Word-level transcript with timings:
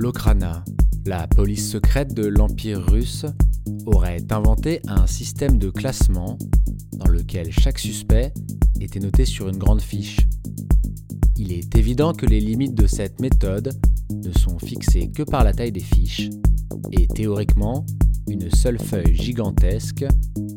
L'Okrana, 0.00 0.64
la 1.06 1.26
police 1.26 1.72
secrète 1.72 2.14
de 2.14 2.24
l'Empire 2.24 2.80
russe, 2.86 3.26
aurait 3.84 4.24
inventé 4.30 4.80
un 4.86 5.08
système 5.08 5.58
de 5.58 5.70
classement 5.70 6.38
dans 6.92 7.08
lequel 7.08 7.50
chaque 7.50 7.80
suspect 7.80 8.32
était 8.80 9.00
noté 9.00 9.24
sur 9.24 9.48
une 9.48 9.56
grande 9.56 9.82
fiche. 9.82 10.20
Il 11.36 11.52
est 11.52 11.76
évident 11.76 12.12
que 12.12 12.26
les 12.26 12.38
limites 12.38 12.76
de 12.76 12.86
cette 12.86 13.20
méthode 13.20 13.76
ne 14.12 14.30
sont 14.30 14.60
fixées 14.60 15.10
que 15.10 15.24
par 15.24 15.42
la 15.42 15.52
taille 15.52 15.72
des 15.72 15.80
fiches, 15.80 16.30
et 16.92 17.08
théoriquement, 17.08 17.84
une 18.28 18.54
seule 18.54 18.78
feuille 18.78 19.16
gigantesque 19.16 20.06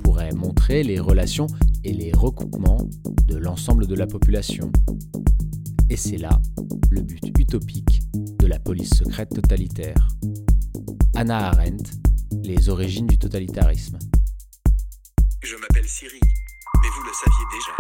pourrait 0.04 0.34
montrer 0.34 0.84
les 0.84 1.00
relations 1.00 1.48
et 1.84 1.94
les 1.94 2.12
recoupements 2.12 2.88
de 3.26 3.38
l'ensemble 3.38 3.88
de 3.88 3.96
la 3.96 4.06
population. 4.06 4.72
Et 5.92 5.98
c'est 5.98 6.18
là 6.18 6.40
le 6.90 7.02
but 7.02 7.22
utopique 7.38 8.02
de 8.14 8.48
la 8.48 8.58
police 8.60 8.92
secrète 8.92 9.28
totalitaire. 9.36 10.08
Anna 11.18 11.50
Arendt, 11.50 11.92
Les 12.46 12.70
origines 12.70 13.08
du 13.08 13.18
totalitarisme. 13.18 14.00
Je 15.44 15.56
m'appelle 15.58 15.84
Siri, 15.86 16.22
mais 16.82 16.88
vous 16.96 17.04
le 17.04 17.12
saviez 17.14 17.46
déjà. 17.52 17.76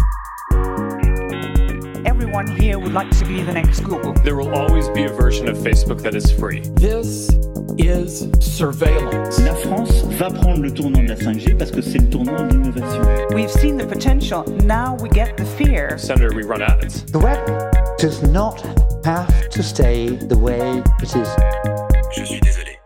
Everyone 2.05 2.48
here 2.48 2.77
would 2.77 2.91
like 2.94 3.09
to 3.18 3.26
be 3.26 3.44
the 3.44 3.54
next 3.54 3.82
Google. 3.85 4.13
There 4.26 4.35
will 4.35 4.54
always 4.54 4.90
be 4.90 5.05
a 5.05 5.13
version 5.13 5.48
of 5.48 5.57
Facebook 5.57 6.02
that 6.02 6.13
is 6.13 6.30
free. 6.30 6.63
This 6.76 7.30
is 7.77 8.30
surveillance. 8.41 9.40
La 9.40 9.55
France 9.55 10.04
va 10.20 10.30
prendre 10.30 10.62
le 10.62 10.73
tournant 10.73 11.02
de 11.02 11.07
la 11.07 11.16
5G 11.16 11.55
parce 11.57 11.71
que 11.71 11.82
c'est 11.82 11.99
le 11.99 12.09
tournant 12.09 12.46
de 12.46 12.55
l'innovation. 12.55 13.04
We've 13.34 13.49
seen 13.49 13.77
the 13.77 13.88
potential, 13.88 14.43
now 14.66 14.98
we 15.02 15.09
get 15.09 15.38
the 15.38 15.46
fear. 15.46 15.98
Senator, 15.98 16.35
we 16.35 16.43
run 16.43 16.62
ads. 16.62 17.05
The 17.05 17.18
web 17.20 17.70
does 18.02 18.23
not 18.23 18.55
have 19.05 19.48
to 19.50 19.62
stay 19.62 20.18
the 20.28 20.36
way 20.36 20.82
it 21.04 21.16
is. 21.16 21.30
Je 22.12 22.24
suis 22.24 22.40
désolé. 22.40 22.80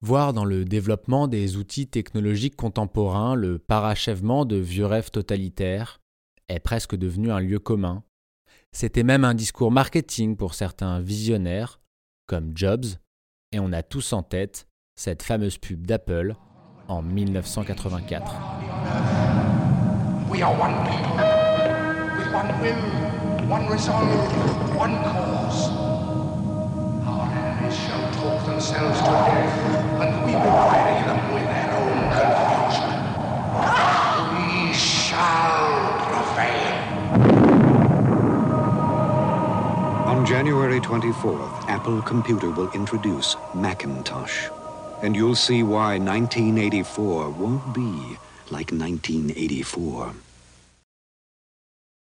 Voir 0.00 0.32
dans 0.32 0.44
le 0.44 0.64
développement 0.64 1.28
des 1.28 1.56
outils 1.56 1.86
technologiques 1.86 2.56
contemporains 2.56 3.36
le 3.36 3.60
parachèvement 3.60 4.44
de 4.44 4.56
vieux 4.56 4.84
rêves 4.84 5.12
totalitaires 5.12 6.00
est 6.48 6.58
presque 6.58 6.96
devenu 6.96 7.30
un 7.30 7.38
lieu 7.38 7.60
commun. 7.60 8.02
C'était 8.72 9.04
même 9.04 9.24
un 9.24 9.34
discours 9.34 9.70
marketing 9.70 10.36
pour 10.36 10.54
certains 10.54 10.98
visionnaires, 10.98 11.78
comme 12.26 12.50
Jobs, 12.52 12.86
et 13.52 13.60
on 13.60 13.72
a 13.72 13.84
tous 13.84 14.12
en 14.12 14.24
tête 14.24 14.66
cette 14.96 15.22
fameuse 15.22 15.58
pub 15.58 15.86
d'Apple 15.86 16.34
en 16.88 17.00
1984. 17.00 18.34
We 20.38 20.42
are 20.44 20.54
one 20.54 20.78
people, 20.86 21.18
with 22.16 22.30
one 22.32 22.50
will, 22.62 22.82
one 23.48 23.66
resolve, 23.66 24.76
one 24.76 24.94
cause. 25.02 25.68
Our 27.04 27.26
enemies 27.32 27.76
shall 27.76 28.06
talk 28.12 28.46
themselves 28.46 29.00
to 29.00 29.10
death, 29.26 29.58
and 30.00 30.10
we 30.24 30.34
will 30.38 30.70
bury 30.70 31.02
them 31.08 31.20
with 31.34 31.42
their 31.42 31.70
own 31.74 31.98
confusion. 32.14 32.94
We 34.30 34.72
shall 34.74 35.66
prevail. 36.06 36.76
On 40.06 40.18
January 40.24 40.78
24th, 40.78 41.68
Apple 41.68 42.00
Computer 42.02 42.50
will 42.50 42.70
introduce 42.74 43.34
Macintosh. 43.56 44.50
And 45.02 45.16
you'll 45.16 45.34
see 45.34 45.64
why 45.64 45.98
1984 45.98 47.30
won't 47.30 47.74
be 47.74 48.16
like 48.52 48.70
1984. 48.70 50.14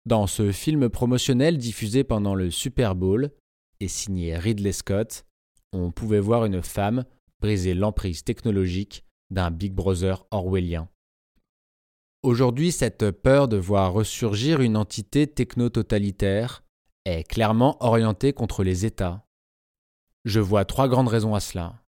Dans 0.09 0.27
ce 0.27 0.53
film 0.53 0.89
promotionnel 0.89 1.59
diffusé 1.59 2.03
pendant 2.03 2.35
le 2.35 2.51
Super 2.51 2.95
Bowl 2.95 3.31
et 3.79 3.89
signé 3.89 4.39
Ridley 4.39 4.73
Scott, 4.73 5.27
on 5.75 5.91
pouvait 5.91 6.19
voir 6.19 6.47
une 6.47 6.63
femme 6.63 7.05
briser 7.43 7.75
l'emprise 7.75 8.25
technologique 8.25 9.05
d'un 9.29 9.51
Big 9.51 9.75
Brother 9.75 10.25
orwellien. 10.31 10.89
Aujourd'hui, 12.23 12.73
cette 12.73 13.11
peur 13.11 13.49
de 13.49 13.59
voir 13.59 13.93
ressurgir 13.93 14.63
une 14.63 14.79
entité 14.79 15.27
techno-totalitaire 15.27 16.65
est 17.05 17.25
clairement 17.25 17.77
orientée 17.85 18.33
contre 18.33 18.65
les 18.65 18.87
États. 18.87 19.27
Je 20.25 20.41
vois 20.41 20.65
trois 20.65 20.89
grandes 20.89 21.09
raisons 21.09 21.35
à 21.35 21.41
cela. 21.41 21.83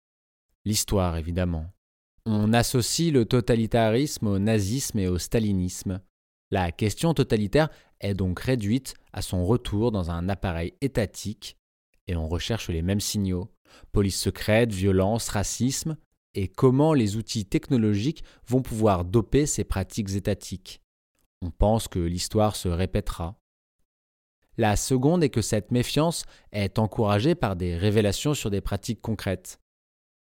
L'histoire, 0.67 1.17
évidemment. 1.17 1.73
On 2.27 2.53
associe 2.53 3.15
le 3.15 3.25
totalitarisme 3.25 4.27
au 4.27 4.39
nazisme 4.39 4.99
et 4.99 5.09
au 5.09 5.17
stalinisme. 5.17 6.03
La 6.50 6.72
question 6.72 7.15
totalitaire 7.15 7.69
est 8.00 8.15
donc 8.15 8.41
réduite 8.41 8.94
à 9.12 9.22
son 9.22 9.44
retour 9.44 9.93
dans 9.93 10.11
un 10.11 10.28
appareil 10.28 10.75
étatique 10.81 11.56
et 12.06 12.16
on 12.16 12.28
recherche 12.28 12.69
les 12.69 12.83
mêmes 12.83 13.00
signaux 13.00 13.50
police 13.93 14.21
secrète, 14.21 14.72
violence, 14.72 15.28
racisme 15.28 15.97
et 16.34 16.49
comment 16.49 16.94
les 16.94 17.16
outils 17.16 17.47
technologiques 17.47 18.25
vont 18.47 18.62
pouvoir 18.62 19.05
doper 19.05 19.47
ces 19.47 19.65
pratiques 19.65 20.15
étatiques. 20.15 20.81
On 21.43 21.50
pense 21.50 21.88
que 21.88 21.99
l'histoire 21.99 22.56
se 22.56 22.69
répétera. 22.69 23.37
La 24.56 24.77
seconde 24.77 25.25
est 25.25 25.31
que 25.31 25.43
cette 25.43 25.71
méfiance 25.71 26.25
est 26.53 26.78
encouragée 26.78 27.34
par 27.34 27.56
des 27.56 27.77
révélations 27.77 28.34
sur 28.34 28.50
des 28.50 28.61
pratiques 28.61 29.00
concrètes. 29.00 29.61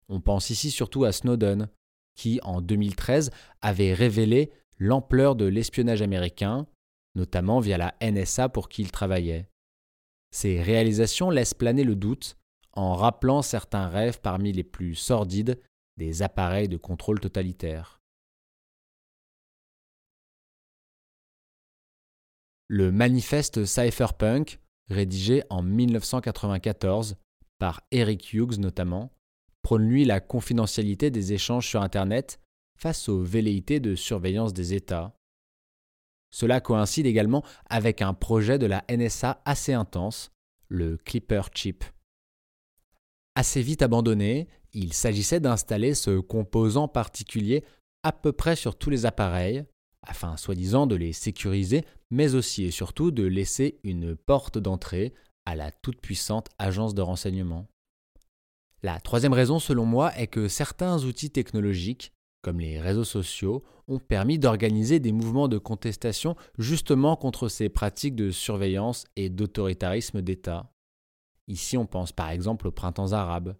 On 0.08 0.20
pense 0.20 0.50
ici 0.50 0.70
surtout 0.70 1.04
à 1.04 1.12
Snowden, 1.12 1.68
qui 2.14 2.38
en 2.42 2.60
2013 2.60 3.30
avait 3.60 3.92
révélé 3.92 4.52
l'ampleur 4.78 5.36
de 5.36 5.44
l'espionnage 5.44 6.02
américain, 6.02 6.66
notamment 7.14 7.60
via 7.60 7.78
la 7.78 7.94
NSA 8.02 8.48
pour 8.48 8.68
qui 8.68 8.82
il 8.82 8.92
travaillait. 8.92 9.48
Ces 10.30 10.62
réalisations 10.62 11.30
laissent 11.30 11.54
planer 11.54 11.84
le 11.84 11.96
doute 11.96 12.36
en 12.72 12.94
rappelant 12.94 13.42
certains 13.42 13.88
rêves 13.88 14.20
parmi 14.20 14.52
les 14.52 14.64
plus 14.64 14.94
sordides 14.94 15.60
des 15.96 16.22
appareils 16.22 16.68
de 16.68 16.76
contrôle 16.76 17.18
totalitaire. 17.18 18.00
Le 22.68 22.92
manifeste 22.92 23.64
Cypherpunk, 23.64 24.60
rédigé 24.90 25.42
en 25.48 25.62
1994 25.62 27.16
par 27.58 27.80
Eric 27.90 28.32
Hughes 28.32 28.58
notamment, 28.58 29.10
prône 29.62 29.88
lui 29.88 30.04
la 30.04 30.20
confidentialité 30.20 31.10
des 31.10 31.32
échanges 31.32 31.66
sur 31.66 31.82
Internet 31.82 32.40
face 32.78 33.08
aux 33.08 33.22
velléités 33.22 33.80
de 33.80 33.94
surveillance 33.94 34.54
des 34.54 34.72
États. 34.72 35.14
Cela 36.30 36.60
coïncide 36.60 37.06
également 37.06 37.44
avec 37.68 38.02
un 38.02 38.14
projet 38.14 38.58
de 38.58 38.66
la 38.66 38.84
NSA 38.88 39.42
assez 39.44 39.72
intense, 39.72 40.30
le 40.68 40.96
Clipper 40.96 41.42
Chip. 41.54 41.84
Assez 43.34 43.62
vite 43.62 43.82
abandonné, 43.82 44.48
il 44.72 44.92
s'agissait 44.92 45.40
d'installer 45.40 45.94
ce 45.94 46.18
composant 46.20 46.86
particulier 46.88 47.64
à 48.02 48.12
peu 48.12 48.32
près 48.32 48.56
sur 48.56 48.76
tous 48.76 48.90
les 48.90 49.06
appareils, 49.06 49.64
afin 50.02 50.36
soi-disant 50.36 50.86
de 50.86 50.94
les 50.94 51.12
sécuriser, 51.12 51.84
mais 52.10 52.34
aussi 52.34 52.64
et 52.64 52.70
surtout 52.70 53.10
de 53.10 53.24
laisser 53.24 53.80
une 53.82 54.14
porte 54.14 54.58
d'entrée 54.58 55.14
à 55.46 55.56
la 55.56 55.72
toute-puissante 55.72 56.48
agence 56.58 56.94
de 56.94 57.02
renseignement. 57.02 57.66
La 58.82 59.00
troisième 59.00 59.32
raison, 59.32 59.58
selon 59.58 59.84
moi, 59.84 60.16
est 60.16 60.28
que 60.28 60.46
certains 60.46 61.02
outils 61.04 61.30
technologiques, 61.30 62.12
comme 62.48 62.60
les 62.60 62.80
réseaux 62.80 63.04
sociaux, 63.04 63.62
ont 63.88 63.98
permis 63.98 64.38
d'organiser 64.38 65.00
des 65.00 65.12
mouvements 65.12 65.48
de 65.48 65.58
contestation 65.58 66.34
justement 66.56 67.14
contre 67.14 67.48
ces 67.48 67.68
pratiques 67.68 68.16
de 68.16 68.30
surveillance 68.30 69.04
et 69.16 69.28
d'autoritarisme 69.28 70.22
d'État. 70.22 70.72
Ici, 71.46 71.76
on 71.76 71.84
pense 71.84 72.10
par 72.10 72.30
exemple 72.30 72.66
aux 72.66 72.72
printemps 72.72 73.12
arabes. 73.12 73.54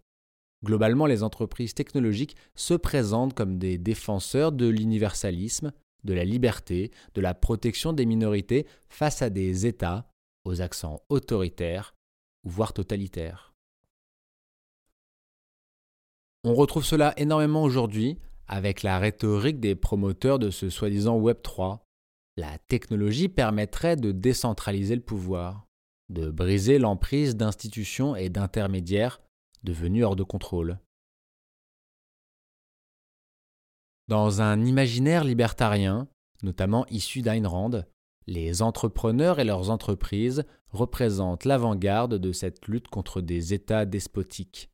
Globalement, 0.64 1.04
les 1.04 1.22
entreprises 1.22 1.74
technologiques 1.74 2.34
se 2.54 2.72
présentent 2.72 3.34
comme 3.34 3.58
des 3.58 3.76
défenseurs 3.76 4.52
de 4.52 4.66
l'universalisme, 4.66 5.74
de 6.04 6.14
la 6.14 6.24
liberté, 6.24 6.90
de 7.12 7.20
la 7.20 7.34
protection 7.34 7.92
des 7.92 8.06
minorités 8.06 8.66
face 8.88 9.20
à 9.20 9.28
des 9.28 9.66
États 9.66 10.10
aux 10.46 10.62
accents 10.62 11.02
autoritaires, 11.10 11.94
voire 12.42 12.72
totalitaires. 12.72 13.52
On 16.42 16.54
retrouve 16.54 16.86
cela 16.86 17.12
énormément 17.18 17.62
aujourd'hui 17.62 18.16
avec 18.48 18.82
la 18.82 18.98
rhétorique 18.98 19.60
des 19.60 19.74
promoteurs 19.74 20.38
de 20.38 20.50
ce 20.50 20.70
soi-disant 20.70 21.16
Web 21.16 21.42
3. 21.42 21.84
La 22.36 22.58
technologie 22.68 23.28
permettrait 23.28 23.96
de 23.96 24.10
décentraliser 24.10 24.96
le 24.96 25.02
pouvoir, 25.02 25.66
de 26.08 26.30
briser 26.30 26.78
l'emprise 26.78 27.36
d'institutions 27.36 28.16
et 28.16 28.30
d'intermédiaires 28.30 29.20
devenus 29.64 30.04
hors 30.04 30.16
de 30.16 30.22
contrôle. 30.22 30.78
Dans 34.08 34.40
un 34.40 34.64
imaginaire 34.64 35.24
libertarien, 35.24 36.08
notamment 36.42 36.86
issu 36.86 37.20
d'Ayn 37.20 37.46
Rand, 37.46 37.82
les 38.26 38.62
entrepreneurs 38.62 39.40
et 39.40 39.44
leurs 39.44 39.68
entreprises 39.70 40.44
représentent 40.70 41.44
l'avant-garde 41.44 42.14
de 42.14 42.32
cette 42.32 42.66
lutte 42.68 42.88
contre 42.88 43.20
des 43.20 43.52
États 43.52 43.84
despotiques. 43.84 44.70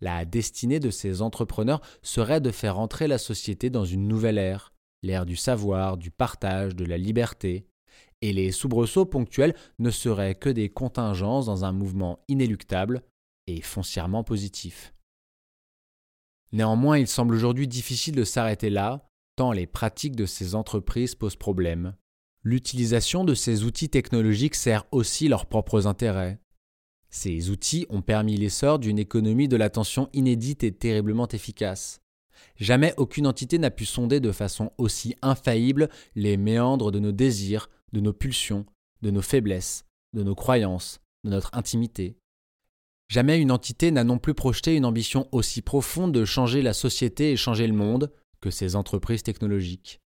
La 0.00 0.24
destinée 0.24 0.80
de 0.80 0.90
ces 0.90 1.22
entrepreneurs 1.22 1.80
serait 2.02 2.40
de 2.40 2.50
faire 2.50 2.78
entrer 2.78 3.08
la 3.08 3.18
société 3.18 3.70
dans 3.70 3.84
une 3.84 4.06
nouvelle 4.06 4.38
ère, 4.38 4.72
l'ère 5.02 5.26
du 5.26 5.36
savoir, 5.36 5.96
du 5.96 6.10
partage, 6.10 6.76
de 6.76 6.84
la 6.84 6.98
liberté, 6.98 7.66
et 8.20 8.32
les 8.32 8.52
soubresauts 8.52 9.06
ponctuels 9.06 9.54
ne 9.78 9.90
seraient 9.90 10.34
que 10.34 10.48
des 10.50 10.68
contingences 10.68 11.46
dans 11.46 11.64
un 11.64 11.72
mouvement 11.72 12.20
inéluctable 12.28 13.02
et 13.46 13.60
foncièrement 13.60 14.24
positif. 14.24 14.94
Néanmoins, 16.52 16.98
il 16.98 17.06
semble 17.06 17.34
aujourd'hui 17.34 17.68
difficile 17.68 18.14
de 18.14 18.24
s'arrêter 18.24 18.70
là, 18.70 19.08
tant 19.36 19.52
les 19.52 19.66
pratiques 19.66 20.16
de 20.16 20.26
ces 20.26 20.54
entreprises 20.54 21.14
posent 21.14 21.36
problème. 21.36 21.94
L'utilisation 22.42 23.24
de 23.24 23.34
ces 23.34 23.64
outils 23.64 23.90
technologiques 23.90 24.54
sert 24.54 24.86
aussi 24.90 25.28
leurs 25.28 25.46
propres 25.46 25.86
intérêts. 25.86 26.38
Ces 27.10 27.50
outils 27.50 27.86
ont 27.88 28.02
permis 28.02 28.36
l'essor 28.36 28.78
d'une 28.78 28.98
économie 28.98 29.48
de 29.48 29.56
l'attention 29.56 30.08
inédite 30.12 30.62
et 30.62 30.72
terriblement 30.72 31.28
efficace. 31.28 32.00
Jamais 32.56 32.94
aucune 32.96 33.26
entité 33.26 33.58
n'a 33.58 33.70
pu 33.70 33.86
sonder 33.86 34.20
de 34.20 34.32
façon 34.32 34.72
aussi 34.78 35.16
infaillible 35.22 35.88
les 36.14 36.36
méandres 36.36 36.92
de 36.92 36.98
nos 36.98 37.12
désirs, 37.12 37.70
de 37.92 38.00
nos 38.00 38.12
pulsions, 38.12 38.66
de 39.02 39.10
nos 39.10 39.22
faiblesses, 39.22 39.84
de 40.12 40.22
nos 40.22 40.34
croyances, 40.34 41.00
de 41.24 41.30
notre 41.30 41.50
intimité. 41.54 42.16
Jamais 43.08 43.40
une 43.40 43.52
entité 43.52 43.90
n'a 43.90 44.04
non 44.04 44.18
plus 44.18 44.34
projeté 44.34 44.76
une 44.76 44.84
ambition 44.84 45.28
aussi 45.32 45.62
profonde 45.62 46.12
de 46.12 46.24
changer 46.24 46.60
la 46.60 46.74
société 46.74 47.32
et 47.32 47.36
changer 47.36 47.66
le 47.66 47.72
monde 47.72 48.12
que 48.40 48.50
ces 48.50 48.76
entreprises 48.76 49.22
technologiques. 49.22 50.00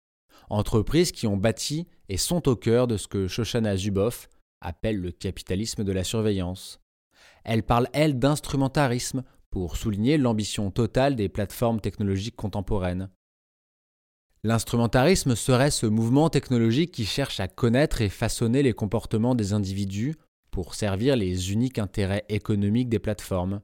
Entreprises 0.50 1.12
qui 1.12 1.26
ont 1.26 1.36
bâti 1.36 1.86
et 2.08 2.16
sont 2.16 2.48
au 2.48 2.56
cœur 2.56 2.86
de 2.86 2.96
ce 2.96 3.08
que 3.08 3.26
Shoshana 3.26 3.76
Zuboff 3.76 4.28
appelle 4.60 5.00
le 5.00 5.10
capitalisme 5.10 5.82
de 5.82 5.92
la 5.92 6.04
surveillance. 6.04 6.81
Elle 7.44 7.62
parle, 7.62 7.88
elle, 7.92 8.18
d'instrumentarisme 8.18 9.24
pour 9.50 9.76
souligner 9.76 10.16
l'ambition 10.16 10.70
totale 10.70 11.16
des 11.16 11.28
plateformes 11.28 11.80
technologiques 11.80 12.36
contemporaines. 12.36 13.10
L'instrumentarisme 14.44 15.36
serait 15.36 15.70
ce 15.70 15.86
mouvement 15.86 16.28
technologique 16.28 16.90
qui 16.90 17.04
cherche 17.04 17.38
à 17.38 17.46
connaître 17.46 18.00
et 18.00 18.08
façonner 18.08 18.62
les 18.62 18.72
comportements 18.72 19.36
des 19.36 19.52
individus 19.52 20.16
pour 20.50 20.74
servir 20.74 21.14
les 21.14 21.52
uniques 21.52 21.78
intérêts 21.78 22.24
économiques 22.28 22.88
des 22.88 22.98
plateformes. 22.98 23.60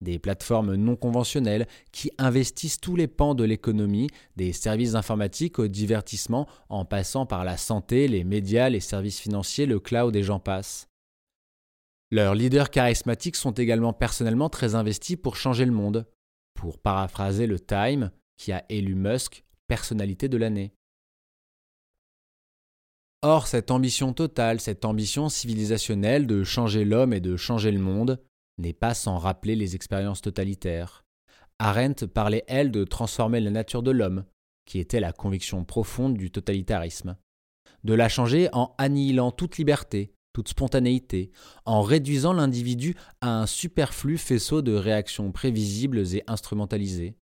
Des 0.00 0.18
plateformes 0.18 0.74
non 0.74 0.96
conventionnelles 0.96 1.66
qui 1.92 2.10
investissent 2.18 2.80
tous 2.80 2.94
les 2.94 3.08
pans 3.08 3.34
de 3.34 3.42
l'économie, 3.42 4.08
des 4.36 4.52
services 4.52 4.94
informatiques 4.94 5.58
au 5.58 5.66
divertissement 5.66 6.46
en 6.68 6.84
passant 6.84 7.26
par 7.26 7.42
la 7.44 7.56
santé, 7.56 8.06
les 8.06 8.22
médias, 8.22 8.68
les 8.68 8.80
services 8.80 9.18
financiers, 9.18 9.66
le 9.66 9.80
cloud 9.80 10.14
et 10.14 10.22
j'en 10.22 10.38
passe. 10.38 10.88
Leurs 12.10 12.34
leaders 12.34 12.70
charismatiques 12.70 13.36
sont 13.36 13.52
également 13.52 13.92
personnellement 13.92 14.48
très 14.48 14.74
investis 14.74 15.16
pour 15.16 15.36
changer 15.36 15.64
le 15.64 15.72
monde. 15.72 16.06
Pour 16.54 16.78
paraphraser 16.78 17.46
le 17.46 17.60
Time, 17.60 18.10
qui 18.36 18.52
a 18.52 18.64
élu 18.68 18.94
Musk 18.94 19.44
personnalité 19.66 20.28
de 20.28 20.38
l'année. 20.38 20.72
Or, 23.22 23.46
cette 23.46 23.70
ambition 23.70 24.12
totale, 24.12 24.60
cette 24.60 24.84
ambition 24.84 25.28
civilisationnelle 25.28 26.26
de 26.26 26.44
changer 26.44 26.84
l'homme 26.84 27.12
et 27.12 27.20
de 27.20 27.36
changer 27.36 27.70
le 27.70 27.80
monde, 27.80 28.20
n'est 28.58 28.72
pas 28.72 28.94
sans 28.94 29.18
rappeler 29.18 29.56
les 29.56 29.74
expériences 29.74 30.22
totalitaires. 30.22 31.04
Arendt 31.58 32.06
parlait, 32.06 32.44
elle, 32.46 32.70
de 32.70 32.84
transformer 32.84 33.40
la 33.40 33.50
nature 33.50 33.82
de 33.82 33.90
l'homme, 33.90 34.24
qui 34.64 34.78
était 34.78 35.00
la 35.00 35.12
conviction 35.12 35.64
profonde 35.64 36.16
du 36.16 36.30
totalitarisme, 36.30 37.16
de 37.84 37.94
la 37.94 38.08
changer 38.08 38.48
en 38.52 38.74
annihilant 38.78 39.32
toute 39.32 39.58
liberté, 39.58 40.12
spontanéité, 40.46 41.32
en 41.64 41.82
réduisant 41.82 42.32
l'individu 42.32 42.94
à 43.20 43.40
un 43.40 43.46
superflu 43.46 44.18
faisceau 44.18 44.62
de 44.62 44.72
réactions 44.72 45.32
prévisibles 45.32 46.14
et 46.14 46.22
instrumentalisées, 46.28 47.16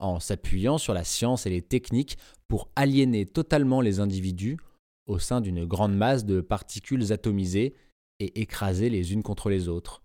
en 0.00 0.20
s'appuyant 0.20 0.76
sur 0.76 0.92
la 0.92 1.04
science 1.04 1.46
et 1.46 1.50
les 1.50 1.62
techniques 1.62 2.18
pour 2.48 2.70
aliéner 2.76 3.24
totalement 3.24 3.80
les 3.80 4.00
individus 4.00 4.58
au 5.06 5.18
sein 5.18 5.40
d'une 5.40 5.64
grande 5.64 5.96
masse 5.96 6.24
de 6.24 6.40
particules 6.40 7.12
atomisées 7.12 7.74
et 8.18 8.40
écrasées 8.40 8.90
les 8.90 9.12
unes 9.12 9.22
contre 9.22 9.48
les 9.48 9.68
autres. 9.68 10.02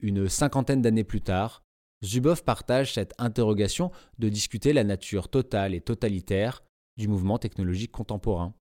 Une 0.00 0.28
cinquantaine 0.28 0.82
d'années 0.82 1.04
plus 1.04 1.22
tard, 1.22 1.62
Zuboff 2.04 2.44
partage 2.44 2.94
cette 2.94 3.14
interrogation 3.18 3.90
de 4.18 4.28
discuter 4.28 4.72
la 4.72 4.84
nature 4.84 5.28
totale 5.28 5.74
et 5.74 5.80
totalitaire 5.80 6.62
du 6.96 7.08
mouvement 7.08 7.38
technologique 7.38 7.92
contemporain. 7.92 8.54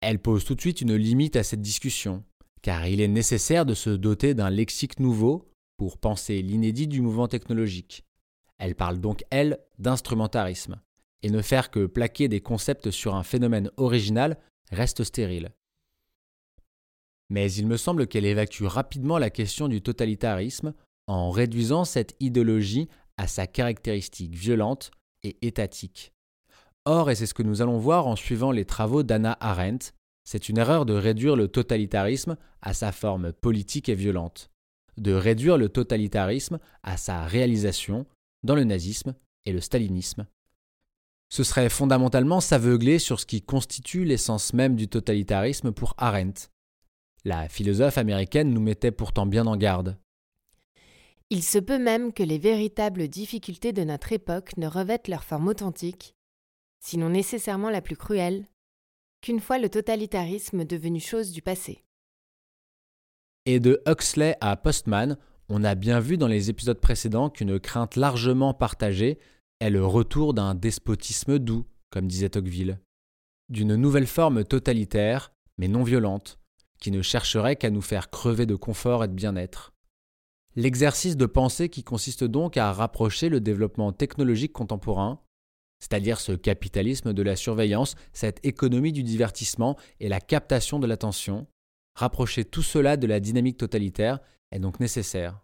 Elle 0.00 0.20
pose 0.20 0.44
tout 0.44 0.54
de 0.54 0.60
suite 0.60 0.80
une 0.80 0.94
limite 0.94 1.36
à 1.36 1.42
cette 1.42 1.62
discussion, 1.62 2.24
car 2.62 2.86
il 2.86 3.00
est 3.00 3.08
nécessaire 3.08 3.66
de 3.66 3.74
se 3.74 3.90
doter 3.90 4.34
d'un 4.34 4.50
lexique 4.50 5.00
nouveau 5.00 5.50
pour 5.76 5.98
penser 5.98 6.42
l'inédit 6.42 6.86
du 6.86 7.00
mouvement 7.00 7.28
technologique, 7.28 8.04
elle 8.58 8.74
parle 8.74 8.98
donc, 8.98 9.24
elle, 9.30 9.58
d'instrumentarisme, 9.78 10.80
et 11.22 11.30
ne 11.30 11.42
faire 11.42 11.70
que 11.70 11.86
plaquer 11.86 12.28
des 12.28 12.40
concepts 12.40 12.90
sur 12.90 13.14
un 13.14 13.22
phénomène 13.22 13.70
original 13.76 14.36
reste 14.70 15.04
stérile. 15.04 15.52
Mais 17.30 17.52
il 17.52 17.66
me 17.66 17.76
semble 17.76 18.06
qu'elle 18.06 18.24
évacue 18.24 18.64
rapidement 18.64 19.18
la 19.18 19.30
question 19.30 19.68
du 19.68 19.80
totalitarisme 19.80 20.74
en 21.06 21.30
réduisant 21.30 21.84
cette 21.84 22.16
idéologie 22.20 22.88
à 23.16 23.26
sa 23.26 23.46
caractéristique 23.46 24.34
violente 24.34 24.90
et 25.22 25.36
étatique. 25.46 26.12
Or, 26.90 27.10
et 27.10 27.14
c'est 27.14 27.26
ce 27.26 27.34
que 27.34 27.42
nous 27.42 27.60
allons 27.60 27.76
voir 27.76 28.06
en 28.06 28.16
suivant 28.16 28.50
les 28.50 28.64
travaux 28.64 29.02
d'Anna 29.02 29.36
Arendt, 29.40 29.92
c'est 30.24 30.48
une 30.48 30.56
erreur 30.56 30.86
de 30.86 30.94
réduire 30.94 31.36
le 31.36 31.46
totalitarisme 31.46 32.38
à 32.62 32.72
sa 32.72 32.92
forme 32.92 33.34
politique 33.34 33.90
et 33.90 33.94
violente, 33.94 34.50
de 34.96 35.12
réduire 35.12 35.58
le 35.58 35.68
totalitarisme 35.68 36.58
à 36.82 36.96
sa 36.96 37.26
réalisation 37.26 38.06
dans 38.42 38.54
le 38.54 38.64
nazisme 38.64 39.14
et 39.44 39.52
le 39.52 39.60
stalinisme. 39.60 40.26
Ce 41.28 41.44
serait 41.44 41.68
fondamentalement 41.68 42.40
s'aveugler 42.40 42.98
sur 42.98 43.20
ce 43.20 43.26
qui 43.26 43.42
constitue 43.42 44.06
l'essence 44.06 44.54
même 44.54 44.74
du 44.74 44.88
totalitarisme 44.88 45.72
pour 45.72 45.92
Arendt. 45.98 46.48
La 47.26 47.50
philosophe 47.50 47.98
américaine 47.98 48.50
nous 48.50 48.62
mettait 48.62 48.92
pourtant 48.92 49.26
bien 49.26 49.44
en 49.44 49.58
garde. 49.58 49.98
Il 51.28 51.42
se 51.42 51.58
peut 51.58 51.78
même 51.78 52.14
que 52.14 52.22
les 52.22 52.38
véritables 52.38 53.08
difficultés 53.08 53.74
de 53.74 53.84
notre 53.84 54.14
époque 54.14 54.56
ne 54.56 54.66
revêtent 54.66 55.08
leur 55.08 55.24
forme 55.24 55.48
authentique, 55.48 56.14
sinon 56.80 57.10
nécessairement 57.10 57.70
la 57.70 57.80
plus 57.80 57.96
cruelle, 57.96 58.46
qu'une 59.20 59.40
fois 59.40 59.58
le 59.58 59.68
totalitarisme 59.68 60.64
devenu 60.64 61.00
chose 61.00 61.32
du 61.32 61.42
passé. 61.42 61.84
Et 63.46 63.60
de 63.60 63.82
Huxley 63.86 64.36
à 64.40 64.56
Postman, 64.56 65.16
on 65.48 65.64
a 65.64 65.74
bien 65.74 66.00
vu 66.00 66.18
dans 66.18 66.26
les 66.26 66.50
épisodes 66.50 66.80
précédents 66.80 67.30
qu'une 67.30 67.58
crainte 67.58 67.96
largement 67.96 68.52
partagée 68.52 69.18
est 69.60 69.70
le 69.70 69.84
retour 69.84 70.34
d'un 70.34 70.54
despotisme 70.54 71.38
doux, 71.38 71.64
comme 71.90 72.06
disait 72.06 72.28
Tocqueville, 72.28 72.78
d'une 73.48 73.74
nouvelle 73.74 74.06
forme 74.06 74.44
totalitaire, 74.44 75.32
mais 75.56 75.68
non 75.68 75.82
violente, 75.82 76.38
qui 76.80 76.90
ne 76.90 77.02
chercherait 77.02 77.56
qu'à 77.56 77.70
nous 77.70 77.80
faire 77.80 78.10
crever 78.10 78.46
de 78.46 78.54
confort 78.54 79.02
et 79.02 79.08
de 79.08 79.14
bien-être. 79.14 79.72
L'exercice 80.54 81.16
de 81.16 81.26
pensée 81.26 81.68
qui 81.68 81.82
consiste 81.82 82.24
donc 82.24 82.56
à 82.56 82.72
rapprocher 82.72 83.28
le 83.28 83.40
développement 83.40 83.92
technologique 83.92 84.52
contemporain, 84.52 85.20
c'est-à-dire 85.80 86.20
ce 86.20 86.32
capitalisme 86.32 87.12
de 87.12 87.22
la 87.22 87.36
surveillance, 87.36 87.94
cette 88.12 88.44
économie 88.44 88.92
du 88.92 89.02
divertissement 89.02 89.76
et 90.00 90.08
la 90.08 90.20
captation 90.20 90.78
de 90.78 90.86
l'attention, 90.86 91.46
rapprocher 91.94 92.44
tout 92.44 92.62
cela 92.62 92.96
de 92.96 93.06
la 93.06 93.20
dynamique 93.20 93.58
totalitaire 93.58 94.20
est 94.50 94.58
donc 94.58 94.80
nécessaire, 94.80 95.40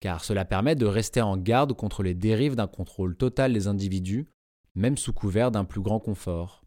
car 0.00 0.24
cela 0.24 0.44
permet 0.44 0.76
de 0.76 0.86
rester 0.86 1.20
en 1.20 1.36
garde 1.36 1.72
contre 1.72 2.02
les 2.02 2.14
dérives 2.14 2.56
d'un 2.56 2.68
contrôle 2.68 3.16
total 3.16 3.52
des 3.52 3.66
individus, 3.66 4.28
même 4.74 4.96
sous 4.96 5.12
couvert 5.12 5.50
d'un 5.50 5.64
plus 5.64 5.80
grand 5.80 5.98
confort. 5.98 6.64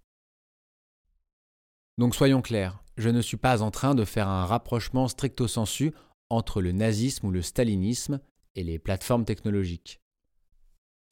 Donc 1.98 2.15
soyons 2.15 2.41
clairs, 2.41 2.83
je 2.98 3.10
ne 3.10 3.21
suis 3.21 3.38
pas 3.38 3.62
en 3.62 3.71
train 3.71 3.95
de 3.95 4.05
faire 4.05 4.27
un 4.27 4.45
rapprochement 4.45 5.07
stricto 5.07 5.48
sensu 5.48 5.93
entre 6.29 6.62
le 6.62 6.71
nazisme 6.71 7.27
ou 7.27 7.31
le 7.31 7.41
stalinisme 7.41 8.19
et 8.55 8.63
les 8.63 8.79
plateformes 8.79 9.25
technologiques. 9.25 10.00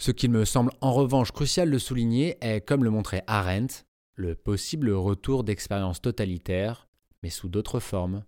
Ce 0.02 0.12
qu'il 0.12 0.32
me 0.32 0.46
semble 0.46 0.72
en 0.80 0.94
revanche 0.94 1.34
crucial 1.34 1.70
de 1.70 1.78
souligner 1.78 2.38
est, 2.40 2.62
comme 2.62 2.86
le 2.86 2.90
montrait 2.90 3.26
Arendt, 3.28 3.84
le 4.16 4.34
possible 4.34 4.92
retour 4.92 5.44
d'expériences 5.44 6.02
totalitaires, 6.02 6.88
mais 7.22 7.30
sous 7.30 7.50
d'autres 7.50 7.82
formes, 7.82 8.24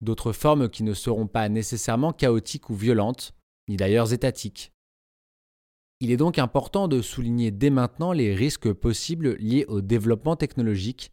d'autres 0.00 0.32
formes 0.32 0.68
qui 0.68 0.82
ne 0.82 0.92
seront 0.92 1.28
pas 1.28 1.48
nécessairement 1.48 2.12
chaotiques 2.12 2.68
ou 2.68 2.74
violentes, 2.74 3.32
ni 3.68 3.76
d'ailleurs 3.76 4.12
étatiques. 4.12 4.72
Il 6.00 6.10
est 6.10 6.16
donc 6.16 6.40
important 6.40 6.88
de 6.88 7.00
souligner 7.00 7.52
dès 7.52 7.70
maintenant 7.70 8.12
les 8.12 8.34
risques 8.34 8.72
possibles 8.72 9.36
liés 9.36 9.64
au 9.68 9.80
développement 9.82 10.34
technologique, 10.34 11.12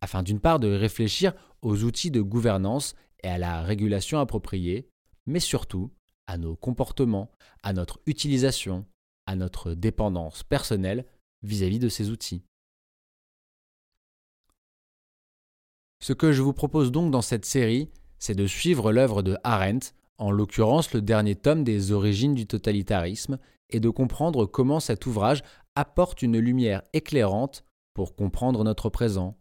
afin 0.00 0.24
d'une 0.24 0.40
part 0.40 0.58
de 0.58 0.72
réfléchir 0.72 1.32
aux 1.62 1.84
outils 1.84 2.10
de 2.10 2.20
gouvernance 2.20 2.94
et 3.22 3.28
à 3.28 3.38
la 3.38 3.62
régulation 3.62 4.18
appropriée, 4.18 4.88
mais 5.24 5.40
surtout 5.40 5.92
à 6.26 6.36
nos 6.36 6.56
comportements, 6.56 7.30
à 7.62 7.72
notre 7.72 8.00
utilisation, 8.06 8.84
à 9.26 9.36
notre 9.36 9.74
dépendance 9.74 10.42
personnelle 10.42 11.06
vis-à-vis 11.42 11.78
de 11.78 11.88
ces 11.88 12.10
outils. 12.10 12.42
Ce 16.00 16.12
que 16.12 16.32
je 16.32 16.42
vous 16.42 16.52
propose 16.52 16.92
donc 16.92 17.10
dans 17.10 17.22
cette 17.22 17.44
série, 17.44 17.90
c'est 18.18 18.34
de 18.34 18.46
suivre 18.46 18.92
l'œuvre 18.92 19.22
de 19.22 19.36
Arendt, 19.44 19.92
en 20.18 20.30
l'occurrence 20.30 20.94
le 20.94 21.02
dernier 21.02 21.34
tome 21.34 21.64
des 21.64 21.92
origines 21.92 22.34
du 22.34 22.46
totalitarisme, 22.46 23.38
et 23.70 23.80
de 23.80 23.90
comprendre 23.90 24.46
comment 24.46 24.80
cet 24.80 25.06
ouvrage 25.06 25.42
apporte 25.74 26.22
une 26.22 26.38
lumière 26.38 26.82
éclairante 26.92 27.64
pour 27.94 28.14
comprendre 28.14 28.62
notre 28.62 28.90
présent, 28.90 29.36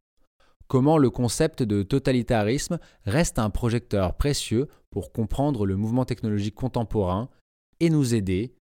comment 0.67 0.97
le 0.97 1.09
concept 1.09 1.61
de 1.61 1.83
totalitarisme 1.83 2.79
reste 3.03 3.37
un 3.39 3.49
projecteur 3.49 4.15
précieux 4.15 4.67
pour 4.89 5.11
comprendre 5.11 5.65
le 5.65 5.75
mouvement 5.75 6.05
technologique 6.05 6.55
contemporain 6.55 7.29
et 7.79 7.89
nous 7.89 8.15
aider 8.15 8.55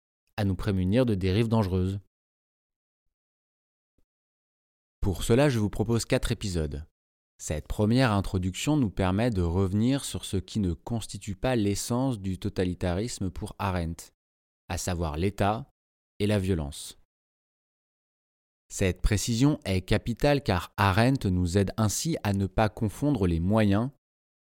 à 0.40 0.44
nous 0.46 0.56
prémunir 0.56 1.04
de 1.04 1.14
dérives 1.14 1.48
dangereuses. 1.48 2.00
Pour 5.02 5.22
cela, 5.22 5.50
je 5.50 5.58
vous 5.58 5.68
propose 5.68 6.06
quatre 6.06 6.32
épisodes. 6.32 6.86
Cette 7.36 7.68
première 7.68 8.12
introduction 8.12 8.78
nous 8.78 8.88
permet 8.88 9.28
de 9.28 9.42
revenir 9.42 10.02
sur 10.02 10.24
ce 10.24 10.38
qui 10.38 10.58
ne 10.58 10.72
constitue 10.72 11.36
pas 11.36 11.56
l'essence 11.56 12.18
du 12.18 12.38
totalitarisme 12.38 13.30
pour 13.30 13.54
Arendt, 13.58 14.12
à 14.70 14.78
savoir 14.78 15.18
l'État 15.18 15.70
et 16.20 16.26
la 16.26 16.38
violence. 16.38 16.98
Cette 18.70 19.02
précision 19.02 19.60
est 19.66 19.82
capitale 19.82 20.42
car 20.42 20.72
Arendt 20.78 21.28
nous 21.28 21.58
aide 21.58 21.72
ainsi 21.76 22.16
à 22.22 22.32
ne 22.32 22.46
pas 22.46 22.70
confondre 22.70 23.26
les 23.26 23.40
moyens 23.40 23.90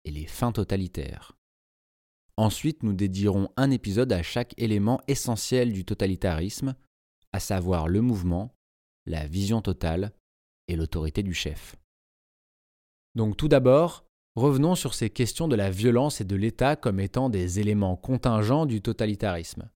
et 0.05 0.11
les 0.11 0.27
fins 0.27 0.51
totalitaires. 0.51 1.38
Ensuite, 2.39 2.83
nous 2.83 2.93
dédierons 2.93 3.49
un 3.57 3.69
épisode 3.69 4.13
à 4.13 4.23
chaque 4.23 4.53
élément 4.57 5.01
essentiel 5.09 5.73
du 5.73 5.83
totalitarisme, 5.83 6.73
à 7.33 7.41
savoir 7.41 7.89
le 7.89 7.99
mouvement, 7.99 8.55
la 9.05 9.27
vision 9.27 9.61
totale 9.61 10.13
et 10.69 10.77
l'autorité 10.77 11.21
du 11.21 11.33
chef. 11.33 11.75
Donc 13.13 13.35
tout 13.35 13.49
d'abord, 13.49 14.05
revenons 14.37 14.75
sur 14.75 14.93
ces 14.93 15.09
questions 15.09 15.49
de 15.49 15.57
la 15.57 15.69
violence 15.69 16.21
et 16.21 16.23
de 16.23 16.37
l'État 16.37 16.77
comme 16.77 17.01
étant 17.01 17.29
des 17.29 17.59
éléments 17.59 17.97
contingents 17.97 18.65
du 18.65 18.81
totalitarisme. 18.81 19.69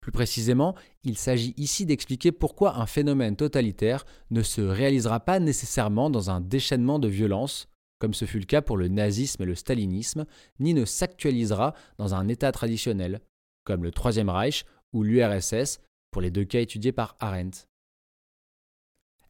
Plus 0.00 0.12
précisément, 0.12 0.76
il 1.02 1.18
s'agit 1.18 1.54
ici 1.56 1.86
d'expliquer 1.86 2.30
pourquoi 2.30 2.76
un 2.76 2.86
phénomène 2.86 3.34
totalitaire 3.34 4.06
ne 4.30 4.44
se 4.44 4.60
réalisera 4.60 5.18
pas 5.18 5.40
nécessairement 5.40 6.08
dans 6.08 6.30
un 6.30 6.40
déchaînement 6.40 7.00
de 7.00 7.08
violence, 7.08 7.68
comme 8.00 8.14
ce 8.14 8.24
fut 8.24 8.40
le 8.40 8.46
cas 8.46 8.62
pour 8.62 8.76
le 8.76 8.88
nazisme 8.88 9.42
et 9.42 9.46
le 9.46 9.54
stalinisme, 9.54 10.26
ni 10.58 10.74
ne 10.74 10.84
s'actualisera 10.84 11.74
dans 11.98 12.14
un 12.14 12.26
État 12.26 12.50
traditionnel, 12.50 13.20
comme 13.64 13.84
le 13.84 13.92
Troisième 13.92 14.30
Reich 14.30 14.64
ou 14.92 15.04
l'URSS, 15.04 15.80
pour 16.10 16.22
les 16.22 16.30
deux 16.30 16.44
cas 16.44 16.60
étudiés 16.60 16.92
par 16.92 17.16
Arendt. 17.20 17.66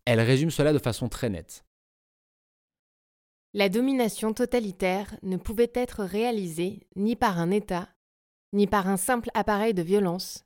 Elle 0.07 0.21
résume 0.21 0.51
cela 0.51 0.73
de 0.73 0.79
façon 0.79 1.09
très 1.09 1.29
nette. 1.29 1.65
La 3.53 3.69
domination 3.69 4.33
totalitaire 4.33 5.17
ne 5.23 5.37
pouvait 5.37 5.73
être 5.75 6.05
réalisée 6.05 6.87
ni 6.95 7.17
par 7.17 7.41
un 7.41 7.51
État, 7.51 7.89
ni 8.53 8.69
par 8.69 8.89
un 8.89 8.97
simple 8.97 9.31
appareil 9.35 9.75
de 9.75 9.83
violence, 9.83 10.45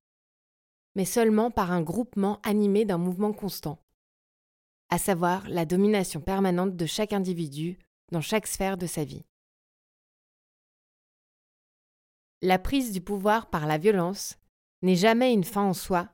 mais 0.95 1.05
seulement 1.05 1.51
par 1.51 1.73
un 1.73 1.83
groupement 1.83 2.41
animé 2.43 2.87
d'un 2.87 2.99
mouvement 2.99 3.35
constant, 3.35 3.79
à 4.89 4.97
savoir 4.97 5.47
la 5.49 5.67
domination 5.67 6.23
permanente 6.23 6.77
de 6.77 6.87
chaque 6.87 7.13
individu 7.13 7.79
dans 8.13 8.21
chaque 8.21 8.47
sphère 8.47 8.77
de 8.77 8.87
sa 8.87 9.05
vie. 9.05 9.25
La 12.43 12.59
prise 12.59 12.93
du 12.93 13.01
pouvoir 13.01 13.49
par 13.49 13.67
la 13.67 13.79
violence 13.79 14.37
n'est 14.83 14.97
jamais 14.97 15.33
une 15.33 15.45
fin 15.45 15.63
en 15.63 15.73
soi, 15.73 16.11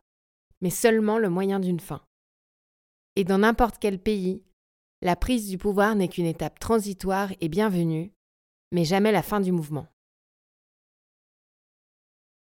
mais 0.61 0.71
seulement 0.71 1.19
le 1.19 1.29
moyen 1.29 1.59
d'une 1.59 1.81
fin. 1.81 2.07
Et 3.17 3.25
dans 3.25 3.39
n'importe 3.39 3.79
quel 3.81 4.01
pays, 4.01 4.45
la 5.03 5.17
prise 5.17 5.49
du 5.49 5.59
pouvoir 5.59 5.97
n'est 5.97 6.09
qu'une 6.09 6.27
étape 6.27 6.61
transitoire 6.61 7.33
et 7.41 7.49
bienvenue, 7.49 8.13
mais 8.71 8.85
jamais 8.85 9.13
la 9.13 9.23
fin 9.23 9.41
du 9.41 9.51
mouvement. 9.51 9.89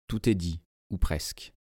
Tout 0.07 0.29
est 0.29 0.35
dit, 0.35 0.61
ou 0.89 0.97
presque. 0.97 1.53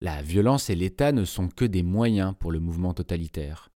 La 0.00 0.22
violence 0.22 0.70
et 0.70 0.74
l'État 0.74 1.12
ne 1.12 1.24
sont 1.24 1.48
que 1.48 1.64
des 1.64 1.82
moyens 1.82 2.34
pour 2.38 2.52
le 2.52 2.60
mouvement 2.60 2.94
totalitaire. 2.94 3.70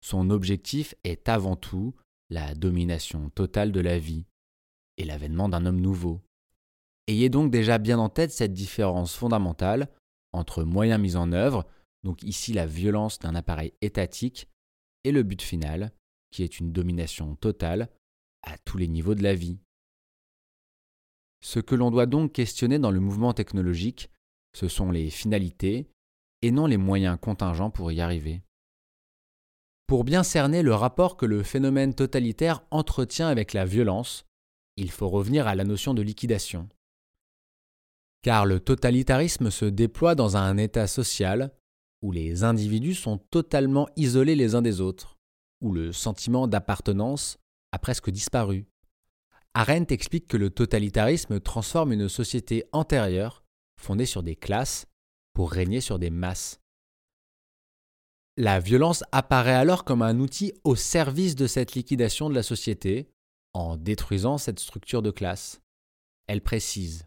Son 0.00 0.30
objectif 0.30 0.94
est 1.04 1.28
avant 1.28 1.56
tout 1.56 1.94
la 2.30 2.54
domination 2.54 3.30
totale 3.30 3.72
de 3.72 3.80
la 3.80 3.98
vie 3.98 4.26
et 4.96 5.04
l'avènement 5.04 5.48
d'un 5.48 5.66
homme 5.66 5.80
nouveau. 5.80 6.20
Ayez 7.06 7.28
donc 7.28 7.50
déjà 7.50 7.78
bien 7.78 7.98
en 7.98 8.08
tête 8.08 8.32
cette 8.32 8.52
différence 8.52 9.14
fondamentale 9.14 9.88
entre 10.32 10.64
moyens 10.64 11.00
mis 11.00 11.16
en 11.16 11.32
œuvre, 11.32 11.66
donc 12.02 12.22
ici 12.22 12.52
la 12.52 12.66
violence 12.66 13.18
d'un 13.18 13.34
appareil 13.34 13.72
étatique, 13.82 14.48
et 15.04 15.12
le 15.12 15.22
but 15.22 15.42
final, 15.42 15.92
qui 16.30 16.42
est 16.42 16.58
une 16.58 16.72
domination 16.72 17.36
totale 17.36 17.88
à 18.42 18.58
tous 18.58 18.78
les 18.78 18.88
niveaux 18.88 19.14
de 19.14 19.22
la 19.22 19.34
vie. 19.34 19.58
Ce 21.40 21.60
que 21.60 21.74
l'on 21.74 21.90
doit 21.90 22.06
donc 22.06 22.32
questionner 22.32 22.78
dans 22.78 22.90
le 22.90 23.00
mouvement 23.00 23.34
technologique, 23.34 24.10
ce 24.54 24.66
sont 24.68 24.90
les 24.90 25.10
finalités 25.10 25.90
et 26.42 26.50
non 26.50 26.66
les 26.66 26.78
moyens 26.78 27.18
contingents 27.20 27.70
pour 27.70 27.92
y 27.92 28.00
arriver. 28.00 28.42
Pour 29.86 30.04
bien 30.04 30.22
cerner 30.22 30.62
le 30.62 30.74
rapport 30.74 31.16
que 31.16 31.26
le 31.26 31.42
phénomène 31.42 31.94
totalitaire 31.94 32.64
entretient 32.70 33.28
avec 33.28 33.52
la 33.52 33.66
violence, 33.66 34.24
il 34.76 34.90
faut 34.90 35.08
revenir 35.08 35.46
à 35.46 35.54
la 35.54 35.64
notion 35.64 35.92
de 35.92 36.02
liquidation. 36.02 36.68
Car 38.22 38.46
le 38.46 38.60
totalitarisme 38.60 39.50
se 39.50 39.66
déploie 39.66 40.14
dans 40.14 40.38
un 40.38 40.56
état 40.56 40.86
social 40.86 41.52
où 42.00 42.12
les 42.12 42.44
individus 42.44 42.94
sont 42.94 43.18
totalement 43.18 43.86
isolés 43.96 44.36
les 44.36 44.54
uns 44.54 44.62
des 44.62 44.80
autres, 44.80 45.18
où 45.60 45.72
le 45.72 45.92
sentiment 45.92 46.48
d'appartenance 46.48 47.38
a 47.72 47.78
presque 47.78 48.10
disparu. 48.10 48.66
Arendt 49.52 49.92
explique 49.92 50.26
que 50.26 50.36
le 50.36 50.50
totalitarisme 50.50 51.40
transforme 51.40 51.92
une 51.92 52.08
société 52.08 52.64
antérieure 52.72 53.44
fondée 53.80 54.06
sur 54.06 54.22
des 54.22 54.36
classes 54.36 54.86
pour 55.34 55.52
régner 55.52 55.80
sur 55.80 55.98
des 55.98 56.10
masses. 56.10 56.60
La 58.36 58.58
violence 58.58 59.04
apparaît 59.12 59.54
alors 59.54 59.84
comme 59.84 60.02
un 60.02 60.18
outil 60.18 60.52
au 60.64 60.74
service 60.74 61.36
de 61.36 61.46
cette 61.46 61.74
liquidation 61.74 62.28
de 62.28 62.34
la 62.34 62.42
société, 62.42 63.08
en 63.52 63.76
détruisant 63.76 64.38
cette 64.38 64.58
structure 64.58 65.02
de 65.02 65.12
classe. 65.12 65.60
Elle 66.26 66.40
précise. 66.40 67.06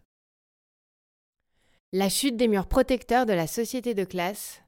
La 1.92 2.08
chute 2.08 2.36
des 2.36 2.48
murs 2.48 2.66
protecteurs 2.66 3.26
de 3.26 3.34
la 3.34 3.46
société 3.46 3.94
de 3.94 4.04
classe 4.04 4.62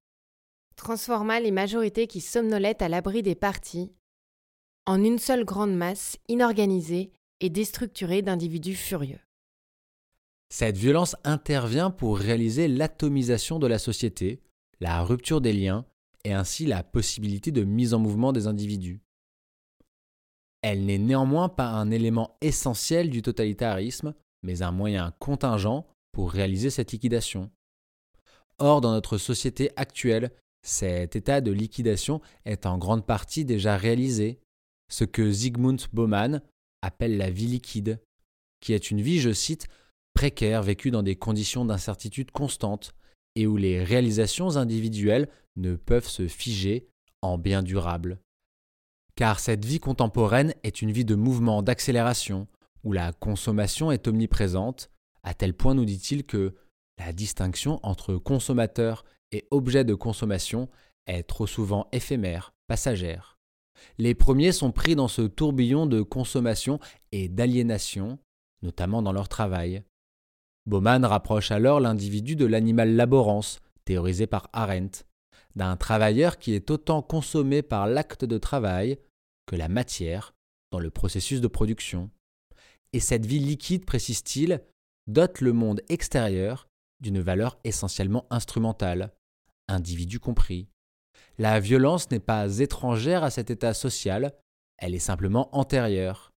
transforma 0.77 1.41
les 1.41 1.51
majorités 1.51 2.07
qui 2.07 2.21
somnolaient 2.21 2.83
à 2.83 2.89
l'abri 2.89 3.23
des 3.23 3.35
partis 3.35 3.93
en 4.87 5.03
une 5.03 5.19
seule 5.19 5.45
grande 5.45 5.75
masse 5.75 6.19
inorganisée 6.29 7.13
et 7.41 7.51
déstructurée 7.51 8.23
d'individus 8.23 8.75
furieux. 8.75 9.21
Cette 10.49 10.77
violence 10.77 11.17
intervient 11.25 11.91
pour 11.91 12.19
réaliser 12.19 12.69
l'atomisation 12.69 13.59
de 13.59 13.67
la 13.67 13.79
société, 13.79 14.43
la 14.81 15.03
rupture 15.03 15.41
des 15.41 15.53
liens 15.53 15.87
et 16.25 16.33
ainsi 16.33 16.67
la 16.67 16.83
possibilité 16.83 17.51
de 17.51 17.65
mise 17.65 17.95
en 17.95 17.99
mouvement 17.99 18.33
des 18.33 18.47
individus. 18.47 19.01
Elle 20.63 20.85
n'est 20.85 20.99
néanmoins 20.99 21.49
pas 21.49 21.69
un 21.69 21.91
élément 21.91 22.37
essentiel 22.41 23.09
du 23.11 23.23
totalitarisme, 23.23 24.15
mais 24.43 24.63
un 24.63 24.73
moyen 24.73 25.13
contingent 25.19 25.87
pour 26.13 26.31
réaliser 26.31 26.71
cette 26.71 26.93
liquidation. 26.93 27.51
Or, 28.59 28.81
dans 28.81 28.93
notre 28.93 29.17
société 29.17 29.71
actuelle, 29.77 30.33
cet 30.63 31.17
état 31.17 31.41
de 31.41 31.51
liquidation 31.51 32.21
est 32.45 32.67
en 32.67 32.77
grande 32.77 33.07
partie 33.07 33.47
déjà 33.47 33.77
réalisé, 33.77 34.41
ce 34.91 35.05
que 35.05 35.31
Zygmunt 35.31 35.79
Bauman 35.93 36.43
appelle 36.83 37.17
la 37.17 37.31
vie 37.31 37.47
liquide, 37.47 38.03
qui 38.61 38.75
est 38.75 38.91
une 38.91 39.01
vie, 39.01 39.21
je 39.21 39.33
cite, 39.33 39.69
précaire 40.13 40.63
vécue 40.63 40.91
dans 40.91 41.03
des 41.03 41.17
conditions 41.17 41.65
d'incertitude 41.65 42.31
constante 42.31 42.95
et 43.37 43.47
où 43.47 43.57
les 43.57 43.83
réalisations 43.83 44.57
individuelles 44.57 45.29
ne 45.61 45.77
peuvent 45.77 46.09
se 46.09 46.29
figer 46.29 46.89
en 47.23 47.39
bien 47.39 47.63
durable. 47.63 48.19
Car 49.15 49.41
cette 49.41 49.65
vie 49.65 49.81
contemporaine 49.81 50.55
est 50.63 50.83
une 50.83 50.93
vie 50.93 51.05
de 51.05 51.15
mouvement, 51.15 51.63
d'accélération, 51.63 52.47
où 52.85 52.93
la 52.93 53.13
consommation 53.13 53.91
est 53.91 54.09
omniprésente, 54.09 54.91
à 55.23 55.35
tel 55.35 55.55
point 55.55 55.75
nous 55.75 55.85
dit-il 55.85 56.25
que 56.25 56.55
la 56.99 57.13
distinction 57.13 57.81
entre 57.83 58.15
consommateur 58.17 59.05
et 59.33 59.47
objet 59.51 59.85
de 59.85 59.95
consommation 59.95 60.69
est 61.07 61.23
trop 61.23 61.47
souvent 61.47 61.89
éphémère, 61.93 62.53
passagère. 62.67 63.39
Les 63.99 64.15
premiers 64.15 64.53
sont 64.53 64.73
pris 64.73 64.95
dans 64.95 65.09
ce 65.09 65.23
tourbillon 65.23 65.87
de 65.87 66.03
consommation 66.03 66.79
et 67.13 67.29
d'aliénation, 67.29 68.19
notamment 68.63 69.03
dans 69.03 69.13
leur 69.13 69.29
travail. 69.29 69.83
Bauman 70.67 71.05
rapproche 71.05 71.51
alors 71.51 71.81
l'individu 71.81 72.37
de 72.37 72.45
l'animal 72.47 72.95
laborance, 72.95 73.61
théorisé 73.85 74.27
par 74.27 74.51
Arendt, 74.53 75.05
d'un 75.57 75.77
travailleur 75.77 76.39
qui 76.39 76.53
est 76.55 76.71
autant 76.71 77.03
consommé 77.03 77.63
par 77.63 77.87
l'acte 77.87 78.25
de 78.25 78.39
travail 78.39 78.99
que 79.47 79.57
la 79.57 79.69
matière 79.69 80.35
dans 80.71 80.79
le 80.79 80.91
processus 80.91 81.41
de 81.41 81.49
production. 81.49 82.11
Et 82.93 83.01
cette 83.01 83.27
vie 83.27 83.39
liquide, 83.39 83.85
précise-t-il, 83.85 84.63
dote 85.07 85.41
le 85.41 85.53
monde 85.53 85.83
extérieur 85.89 86.69
d'une 87.01 87.21
valeur 87.21 87.59
essentiellement 87.65 88.27
instrumentale, 88.31 89.13
individu 89.69 90.21
compris. 90.21 90.69
La 91.39 91.61
violence 91.61 92.11
n'est 92.11 92.21
pas 92.21 92.59
étrangère 92.59 93.25
à 93.25 93.31
cet 93.31 93.51
état 93.51 93.75
social, 93.75 94.35
elle 94.79 94.95
est 94.95 94.99
simplement 94.99 95.55
antérieure. 95.57 96.33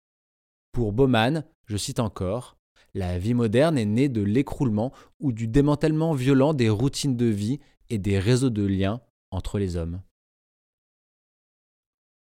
Pour 0.72 0.92
Bauman, 0.92 1.44
je 1.66 1.76
cite 1.76 2.00
encore, 2.00 2.56
la 2.94 3.18
vie 3.18 3.34
moderne 3.34 3.78
est 3.78 3.86
née 3.86 4.08
de 4.08 4.22
l'écroulement 4.22 4.92
ou 5.18 5.32
du 5.32 5.48
démantèlement 5.48 6.12
violent 6.12 6.54
des 6.54 6.68
routines 6.68 7.16
de 7.16 7.26
vie 7.26 7.60
et 7.92 7.98
des 7.98 8.18
réseaux 8.18 8.50
de 8.50 8.64
liens 8.64 9.02
entre 9.30 9.58
les 9.58 9.76
hommes. 9.76 10.00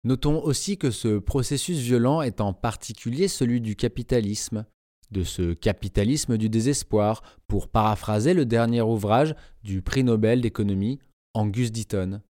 Notons 0.04 0.42
aussi 0.42 0.78
que 0.78 0.90
ce 0.90 1.18
processus 1.18 1.78
violent 1.78 2.22
est 2.22 2.40
en 2.40 2.54
particulier 2.54 3.28
celui 3.28 3.60
du 3.60 3.76
capitalisme, 3.76 4.64
de 5.10 5.22
ce 5.22 5.52
capitalisme 5.52 6.38
du 6.38 6.48
désespoir, 6.48 7.22
pour 7.46 7.68
paraphraser 7.68 8.32
le 8.32 8.46
dernier 8.46 8.80
ouvrage 8.80 9.34
du 9.62 9.82
prix 9.82 10.02
Nobel 10.02 10.40
d'économie, 10.40 10.98
Angus 11.34 11.70
Deaton. 11.70 12.22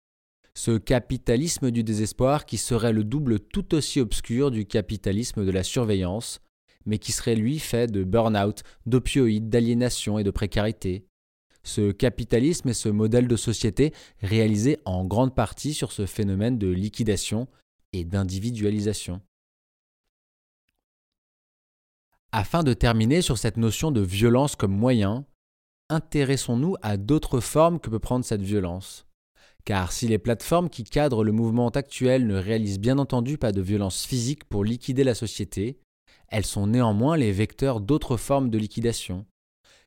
Ce 0.55 0.77
capitalisme 0.77 1.71
du 1.71 1.85
désespoir 1.85 2.47
qui 2.47 2.59
serait 2.59 2.93
le 2.93 3.05
double 3.05 3.39
tout 3.39 3.77
aussi 3.77 4.01
obscur 4.01 4.51
du 4.51 4.67
capitalisme 4.67 5.45
de 5.45 5.51
la 5.53 5.63
surveillance, 5.63 6.41
mais 6.85 6.99
qui 6.99 7.13
serait 7.13 7.37
lui 7.37 7.61
fait 7.61 7.87
de 7.87 8.03
burn-out, 8.03 8.65
d'opioïdes, 8.87 9.49
d'aliénation 9.49 10.19
et 10.19 10.25
de 10.25 10.33
précarité. 10.33 11.07
Ce 11.63 11.93
capitalisme 11.93 12.71
est 12.71 12.75
ce 12.75 12.89
modèle 12.89 13.29
de 13.29 13.37
société 13.37 13.93
réalisé 14.21 14.79
en 14.85 15.05
grande 15.05 15.35
partie 15.35 15.75
sur 15.75 15.93
ce 15.93 16.07
phénomène 16.07 16.59
de 16.59 16.69
liquidation 16.69 17.49
et 17.93 18.05
d'individualisation. 18.05 19.21
Afin 22.33 22.63
de 22.63 22.73
terminer 22.73 23.23
sur 23.23 23.39
cette 23.39 23.57
notion 23.57 23.91
de 23.91 24.01
violence 24.01 24.55
comme 24.55 24.75
moyen, 24.75 25.27
intéressons-nous 25.89 26.77
à 26.81 26.97
d'autres 26.97 27.41
formes 27.41 27.81
que 27.81 27.91
peut 27.91 27.99
prendre 27.99 28.25
cette 28.25 28.43
violence. 28.43 29.07
Car 29.65 29.93
si 29.93 30.07
les 30.07 30.19
plateformes 30.19 30.71
qui 30.71 30.85
cadrent 30.85 31.25
le 31.25 31.33
mouvement 31.33 31.69
actuel 31.69 32.27
ne 32.27 32.37
réalisent 32.37 32.79
bien 32.79 32.99
entendu 32.99 33.37
pas 33.37 33.53
de 33.53 33.61
violence 33.61 34.07
physique 34.07 34.45
pour 34.45 34.65
liquider 34.65 35.05
la 35.05 35.15
société, 35.15 35.81
elles 36.29 36.47
sont 36.47 36.69
néanmoins 36.69 37.17
les 37.17 37.33
vecteurs 37.33 37.81
d'autres 37.81 38.17
formes 38.17 38.49
de 38.49 38.59
liquidation. 38.59 39.27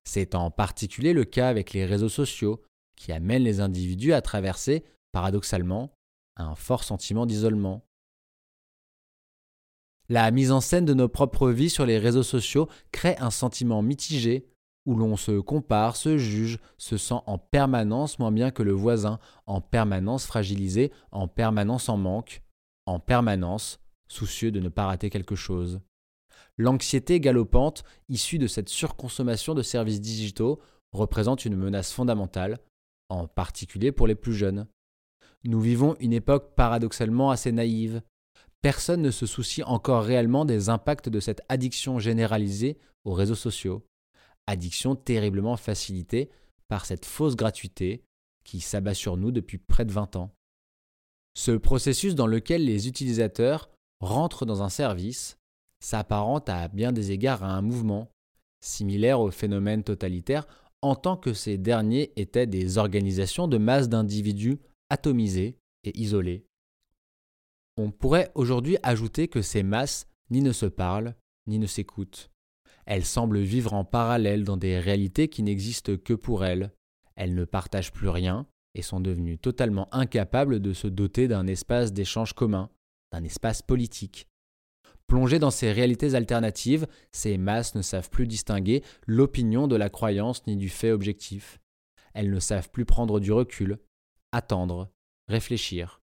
C'est 0.03 0.35
en 0.35 0.51
particulier 0.51 1.13
le 1.13 1.25
cas 1.25 1.47
avec 1.47 1.73
les 1.73 1.85
réseaux 1.85 2.09
sociaux, 2.09 2.61
qui 2.95 3.11
amènent 3.11 3.43
les 3.43 3.59
individus 3.59 4.13
à 4.13 4.21
traverser, 4.21 4.83
paradoxalement, 5.11 5.93
un 6.35 6.55
fort 6.55 6.83
sentiment 6.83 7.25
d'isolement. 7.25 7.85
La 10.09 10.29
mise 10.31 10.51
en 10.51 10.61
scène 10.61 10.85
de 10.85 10.93
nos 10.93 11.07
propres 11.07 11.49
vies 11.49 11.69
sur 11.69 11.85
les 11.85 11.97
réseaux 11.97 12.23
sociaux 12.23 12.67
crée 12.91 13.15
un 13.19 13.31
sentiment 13.31 13.81
mitigé 13.81 14.47
où 14.85 14.95
l'on 14.95 15.15
se 15.15 15.39
compare, 15.39 15.95
se 15.95 16.17
juge, 16.17 16.59
se 16.77 16.97
sent 16.97 17.21
en 17.25 17.37
permanence 17.37 18.19
moins 18.19 18.31
bien 18.31 18.51
que 18.51 18.63
le 18.63 18.73
voisin, 18.73 19.19
en 19.45 19.61
permanence 19.61 20.25
fragilisé, 20.25 20.91
en 21.11 21.27
permanence 21.27 21.87
en 21.87 21.97
manque, 21.97 22.43
en 22.85 22.99
permanence 22.99 23.79
soucieux 24.07 24.51
de 24.51 24.59
ne 24.59 24.69
pas 24.69 24.85
rater 24.85 25.09
quelque 25.09 25.35
chose. 25.35 25.79
L'anxiété 26.57 27.19
galopante 27.19 27.83
issue 28.09 28.37
de 28.37 28.47
cette 28.47 28.69
surconsommation 28.69 29.55
de 29.55 29.63
services 29.63 30.01
digitaux 30.01 30.59
représente 30.91 31.45
une 31.45 31.55
menace 31.55 31.91
fondamentale, 31.91 32.59
en 33.09 33.27
particulier 33.27 33.91
pour 33.91 34.07
les 34.07 34.15
plus 34.15 34.33
jeunes. 34.33 34.67
Nous 35.43 35.59
vivons 35.59 35.95
une 35.99 36.13
époque 36.13 36.55
paradoxalement 36.55 37.31
assez 37.31 37.51
naïve, 37.51 38.01
personne 38.61 39.01
ne 39.01 39.11
se 39.11 39.25
soucie 39.25 39.63
encore 39.63 40.03
réellement 40.03 40.45
des 40.45 40.69
impacts 40.69 41.09
de 41.09 41.19
cette 41.19 41.41
addiction 41.49 41.99
généralisée 41.99 42.77
aux 43.03 43.13
réseaux 43.13 43.35
sociaux. 43.35 43.85
Addiction 44.47 44.95
terriblement 44.95 45.57
facilitée 45.57 46.29
par 46.69 46.85
cette 46.85 47.05
fausse 47.05 47.35
gratuité 47.35 48.03
qui 48.43 48.59
s'abat 48.59 48.93
sur 48.93 49.17
nous 49.17 49.31
depuis 49.31 49.57
près 49.57 49.85
de 49.85 49.91
20 49.91 50.15
ans. 50.15 50.31
Ce 51.35 51.51
processus 51.51 52.15
dans 52.15 52.27
lequel 52.27 52.65
les 52.65 52.87
utilisateurs 52.87 53.69
rentrent 53.99 54.45
dans 54.45 54.63
un 54.63 54.69
service 54.69 55.37
s'apparente 55.83 56.49
à 56.49 56.67
bien 56.67 56.91
des 56.91 57.11
égards 57.11 57.43
à 57.43 57.51
un 57.51 57.61
mouvement, 57.61 58.09
similaire 58.61 59.19
au 59.19 59.31
phénomène 59.31 59.83
totalitaire 59.83 60.47
en 60.81 60.95
tant 60.95 61.17
que 61.17 61.33
ces 61.33 61.57
derniers 61.57 62.11
étaient 62.15 62.47
des 62.47 62.77
organisations 62.77 63.47
de 63.47 63.57
masse 63.57 63.89
d'individus 63.89 64.59
atomisés 64.89 65.57
et 65.83 65.97
isolés. 65.99 66.45
On 67.77 67.89
pourrait 67.91 68.31
aujourd'hui 68.35 68.77
ajouter 68.83 69.27
que 69.27 69.41
ces 69.41 69.63
masses 69.63 70.07
ni 70.29 70.41
ne 70.41 70.51
se 70.51 70.65
parlent, 70.65 71.15
ni 71.47 71.57
ne 71.57 71.67
s'écoutent. 71.67 72.29
Elles 72.85 73.05
semblent 73.05 73.39
vivre 73.39 73.73
en 73.73 73.85
parallèle 73.85 74.43
dans 74.43 74.57
des 74.57 74.79
réalités 74.79 75.29
qui 75.29 75.41
n'existent 75.41 75.95
que 75.97 76.13
pour 76.13 76.45
elles. 76.45 76.71
Elles 77.15 77.33
ne 77.33 77.45
partagent 77.45 77.93
plus 77.93 78.09
rien 78.09 78.45
et 78.75 78.81
sont 78.81 78.99
devenues 78.99 79.37
totalement 79.37 79.87
incapables 79.93 80.59
de 80.59 80.73
se 80.73 80.87
doter 80.87 81.27
d'un 81.27 81.47
espace 81.47 81.93
d'échange 81.93 82.33
commun, 82.33 82.69
d'un 83.11 83.23
espace 83.23 83.61
politique. 83.61 84.27
Plongées 85.13 85.37
dans 85.37 85.51
ces 85.51 85.71
réalités 85.71 86.15
alternatives, 86.15 86.87
ces 87.11 87.37
masses 87.37 87.75
ne 87.75 87.83
savent 87.83 88.09
plus 88.09 88.25
distinguer 88.25 88.83
l'opinion 89.05 89.67
de 89.67 89.75
la 89.75 89.91
croyance 89.91 90.43
ni 90.47 90.55
du 90.55 90.69
fait 90.69 90.89
objectif. 90.89 91.59
Elles 92.15 92.31
ne 92.31 92.39
savent 92.39 92.71
plus 92.71 92.83
prendre 92.83 93.19
du 93.19 93.31
recul, 93.31 93.77
attendre, 94.31 94.89
réfléchir 95.27 96.01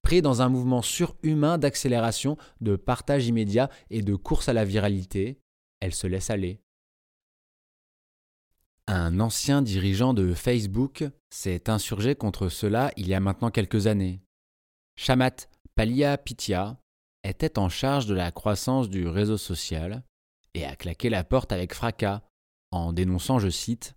pris 0.00 0.22
dans 0.22 0.40
un 0.40 0.48
mouvement 0.48 0.80
surhumain 0.80 1.58
d'accélération, 1.58 2.38
de 2.62 2.76
partage 2.76 3.26
immédiat 3.26 3.68
et 3.90 4.00
de 4.00 4.14
course 4.14 4.48
à 4.48 4.54
la 4.54 4.64
viralité, 4.64 5.38
elle 5.80 5.92
se 5.94 6.06
laisse 6.06 6.30
aller. 6.30 6.62
Un 8.86 9.20
ancien 9.20 9.60
dirigeant 9.60 10.14
de 10.14 10.32
Facebook 10.32 11.04
s'est 11.28 11.68
insurgé 11.68 12.14
contre 12.14 12.48
cela 12.48 12.90
il 12.96 13.06
y 13.06 13.12
a 13.12 13.20
maintenant 13.20 13.50
quelques 13.50 13.86
années. 13.86 14.22
Shamat 14.96 15.46
Palihapitiya 15.74 16.79
était 17.24 17.58
en 17.58 17.68
charge 17.68 18.06
de 18.06 18.14
la 18.14 18.32
croissance 18.32 18.88
du 18.88 19.06
réseau 19.06 19.36
social 19.36 20.02
et 20.54 20.64
a 20.64 20.76
claqué 20.76 21.10
la 21.10 21.24
porte 21.24 21.52
avec 21.52 21.74
fracas 21.74 22.22
en 22.70 22.92
dénonçant, 22.92 23.38
je 23.38 23.48
cite, 23.48 23.94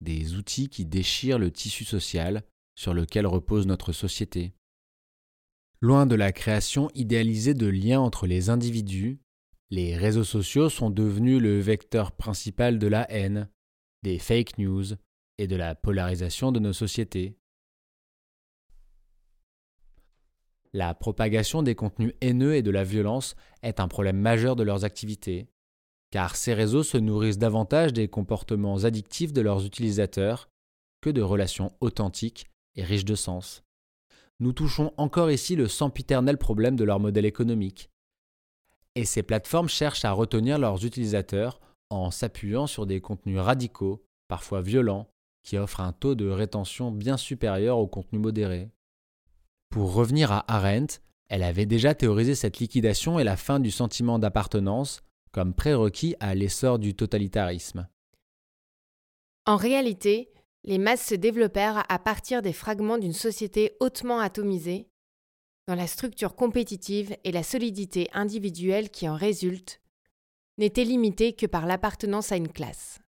des 0.00 0.34
outils 0.34 0.68
qui 0.68 0.84
déchirent 0.84 1.38
le 1.38 1.50
tissu 1.50 1.84
social 1.84 2.42
sur 2.76 2.92
lequel 2.92 3.26
repose 3.26 3.66
notre 3.66 3.92
société. 3.92 4.52
Loin 5.80 6.06
de 6.06 6.14
la 6.14 6.32
création 6.32 6.90
idéalisée 6.94 7.54
de 7.54 7.66
liens 7.66 8.00
entre 8.00 8.26
les 8.26 8.50
individus, 8.50 9.20
les 9.70 9.96
réseaux 9.96 10.24
sociaux 10.24 10.68
sont 10.68 10.90
devenus 10.90 11.40
le 11.40 11.60
vecteur 11.60 12.12
principal 12.12 12.78
de 12.78 12.86
la 12.86 13.10
haine, 13.10 13.48
des 14.02 14.18
fake 14.18 14.58
news 14.58 14.84
et 15.38 15.46
de 15.46 15.56
la 15.56 15.74
polarisation 15.74 16.52
de 16.52 16.60
nos 16.60 16.72
sociétés. 16.72 17.36
La 20.76 20.92
propagation 20.92 21.62
des 21.62 21.74
contenus 21.74 22.12
haineux 22.20 22.54
et 22.54 22.62
de 22.62 22.70
la 22.70 22.84
violence 22.84 23.34
est 23.62 23.80
un 23.80 23.88
problème 23.88 24.18
majeur 24.18 24.56
de 24.56 24.62
leurs 24.62 24.84
activités, 24.84 25.46
car 26.10 26.36
ces 26.36 26.52
réseaux 26.52 26.82
se 26.82 26.98
nourrissent 26.98 27.38
davantage 27.38 27.92
des 27.92 28.08
comportements 28.08 28.84
addictifs 28.84 29.32
de 29.32 29.40
leurs 29.40 29.64
utilisateurs 29.64 30.50
que 31.00 31.10
de 31.10 31.22
relations 31.22 31.72
authentiques 31.80 32.46
et 32.74 32.84
riches 32.84 33.04
de 33.06 33.14
sens 33.14 33.62
nous 34.38 34.52
touchons 34.52 34.92
encore 34.96 35.30
ici 35.30 35.56
le 35.56 35.66
sempiternel 35.66 36.36
problème 36.36 36.76
de 36.76 36.84
leur 36.84 37.00
modèle 37.00 37.24
économique. 37.24 37.90
Et 38.94 39.04
ces 39.04 39.22
plateformes 39.22 39.68
cherchent 39.68 40.04
à 40.04 40.12
retenir 40.12 40.58
leurs 40.58 40.84
utilisateurs 40.84 41.60
en 41.90 42.10
s'appuyant 42.10 42.66
sur 42.66 42.86
des 42.86 43.00
contenus 43.00 43.38
radicaux, 43.38 44.04
parfois 44.28 44.60
violents, 44.60 45.08
qui 45.42 45.56
offrent 45.56 45.80
un 45.80 45.92
taux 45.92 46.14
de 46.14 46.28
rétention 46.28 46.90
bien 46.90 47.16
supérieur 47.16 47.78
au 47.78 47.86
contenu 47.86 48.18
modéré. 48.18 48.70
Pour 49.70 49.94
revenir 49.94 50.32
à 50.32 50.44
Arendt, 50.52 51.00
elle 51.28 51.42
avait 51.42 51.66
déjà 51.66 51.94
théorisé 51.94 52.34
cette 52.34 52.58
liquidation 52.58 53.18
et 53.18 53.24
la 53.24 53.36
fin 53.36 53.60
du 53.60 53.70
sentiment 53.70 54.18
d'appartenance 54.18 55.02
comme 55.32 55.54
prérequis 55.54 56.14
à 56.20 56.34
l'essor 56.34 56.78
du 56.78 56.94
totalitarisme. 56.94 57.88
En 59.44 59.56
réalité, 59.56 60.32
les 60.64 60.78
masses 60.78 61.06
se 61.06 61.14
développèrent 61.14 61.84
à 61.88 61.98
partir 61.98 62.42
des 62.42 62.52
fragments 62.52 62.98
d'une 62.98 63.12
société 63.12 63.76
hautement 63.80 64.18
atomisée, 64.18 64.88
dont 65.68 65.74
la 65.74 65.86
structure 65.86 66.34
compétitive 66.34 67.16
et 67.24 67.32
la 67.32 67.42
solidité 67.42 68.08
individuelle 68.12 68.90
qui 68.90 69.08
en 69.08 69.14
résultent 69.14 69.80
n'étaient 70.58 70.84
limitées 70.84 71.34
que 71.34 71.46
par 71.46 71.66
l'appartenance 71.66 72.32
à 72.32 72.36
une 72.36 72.48
classe. 72.48 73.00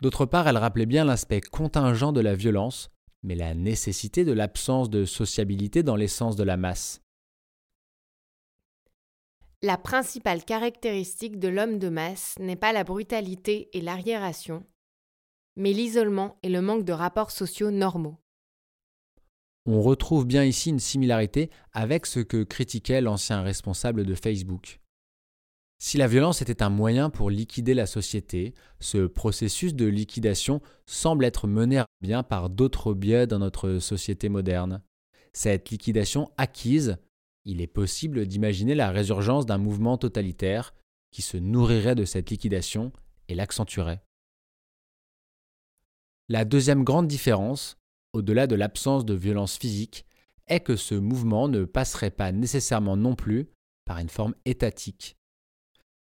D'autre 0.00 0.26
part, 0.26 0.48
elle 0.48 0.56
rappelait 0.56 0.86
bien 0.86 1.04
l'aspect 1.04 1.40
contingent 1.40 2.12
de 2.12 2.20
la 2.20 2.34
violence, 2.34 2.90
mais 3.22 3.34
la 3.34 3.54
nécessité 3.54 4.24
de 4.24 4.32
l'absence 4.32 4.90
de 4.90 5.04
sociabilité 5.04 5.82
dans 5.82 5.96
l'essence 5.96 6.36
de 6.36 6.44
la 6.44 6.56
masse. 6.56 7.02
La 9.62 9.76
principale 9.76 10.42
caractéristique 10.42 11.38
de 11.38 11.48
l'homme 11.48 11.78
de 11.78 11.90
masse 11.90 12.34
n'est 12.38 12.56
pas 12.56 12.72
la 12.72 12.82
brutalité 12.82 13.68
et 13.76 13.82
l'arriération, 13.82 14.64
mais 15.56 15.72
l'isolement 15.72 16.38
et 16.42 16.48
le 16.48 16.62
manque 16.62 16.84
de 16.84 16.94
rapports 16.94 17.30
sociaux 17.30 17.70
normaux. 17.70 18.16
On 19.66 19.82
retrouve 19.82 20.26
bien 20.26 20.44
ici 20.44 20.70
une 20.70 20.78
similarité 20.78 21.50
avec 21.72 22.06
ce 22.06 22.20
que 22.20 22.42
critiquait 22.42 23.02
l'ancien 23.02 23.42
responsable 23.42 24.06
de 24.06 24.14
Facebook. 24.14 24.80
Si 25.78 25.98
la 25.98 26.08
violence 26.08 26.40
était 26.42 26.62
un 26.62 26.70
moyen 26.70 27.10
pour 27.10 27.30
liquider 27.30 27.74
la 27.74 27.86
société, 27.86 28.54
ce 28.80 29.06
processus 29.06 29.74
de 29.74 29.86
liquidation 29.86 30.60
semble 30.86 31.24
être 31.24 31.46
mené 31.46 31.82
bien 32.00 32.22
par 32.22 32.50
d'autres 32.50 32.94
biais 32.94 33.26
dans 33.26 33.38
notre 33.38 33.78
société 33.78 34.28
moderne. 34.28 34.82
Cette 35.32 35.70
liquidation 35.70 36.30
acquise 36.36 36.98
il 37.44 37.60
est 37.60 37.66
possible 37.66 38.26
d'imaginer 38.26 38.74
la 38.74 38.90
résurgence 38.90 39.46
d'un 39.46 39.58
mouvement 39.58 39.96
totalitaire 39.96 40.74
qui 41.10 41.22
se 41.22 41.36
nourrirait 41.36 41.94
de 41.94 42.04
cette 42.04 42.30
liquidation 42.30 42.92
et 43.28 43.34
l'accentuerait. 43.34 44.02
La 46.28 46.44
deuxième 46.44 46.84
grande 46.84 47.08
différence, 47.08 47.78
au-delà 48.12 48.46
de 48.46 48.54
l'absence 48.54 49.04
de 49.04 49.14
violence 49.14 49.56
physique, 49.56 50.06
est 50.46 50.60
que 50.60 50.76
ce 50.76 50.94
mouvement 50.94 51.48
ne 51.48 51.64
passerait 51.64 52.10
pas 52.10 52.30
nécessairement 52.32 52.96
non 52.96 53.14
plus 53.14 53.48
par 53.84 53.98
une 53.98 54.08
forme 54.08 54.34
étatique. 54.44 55.16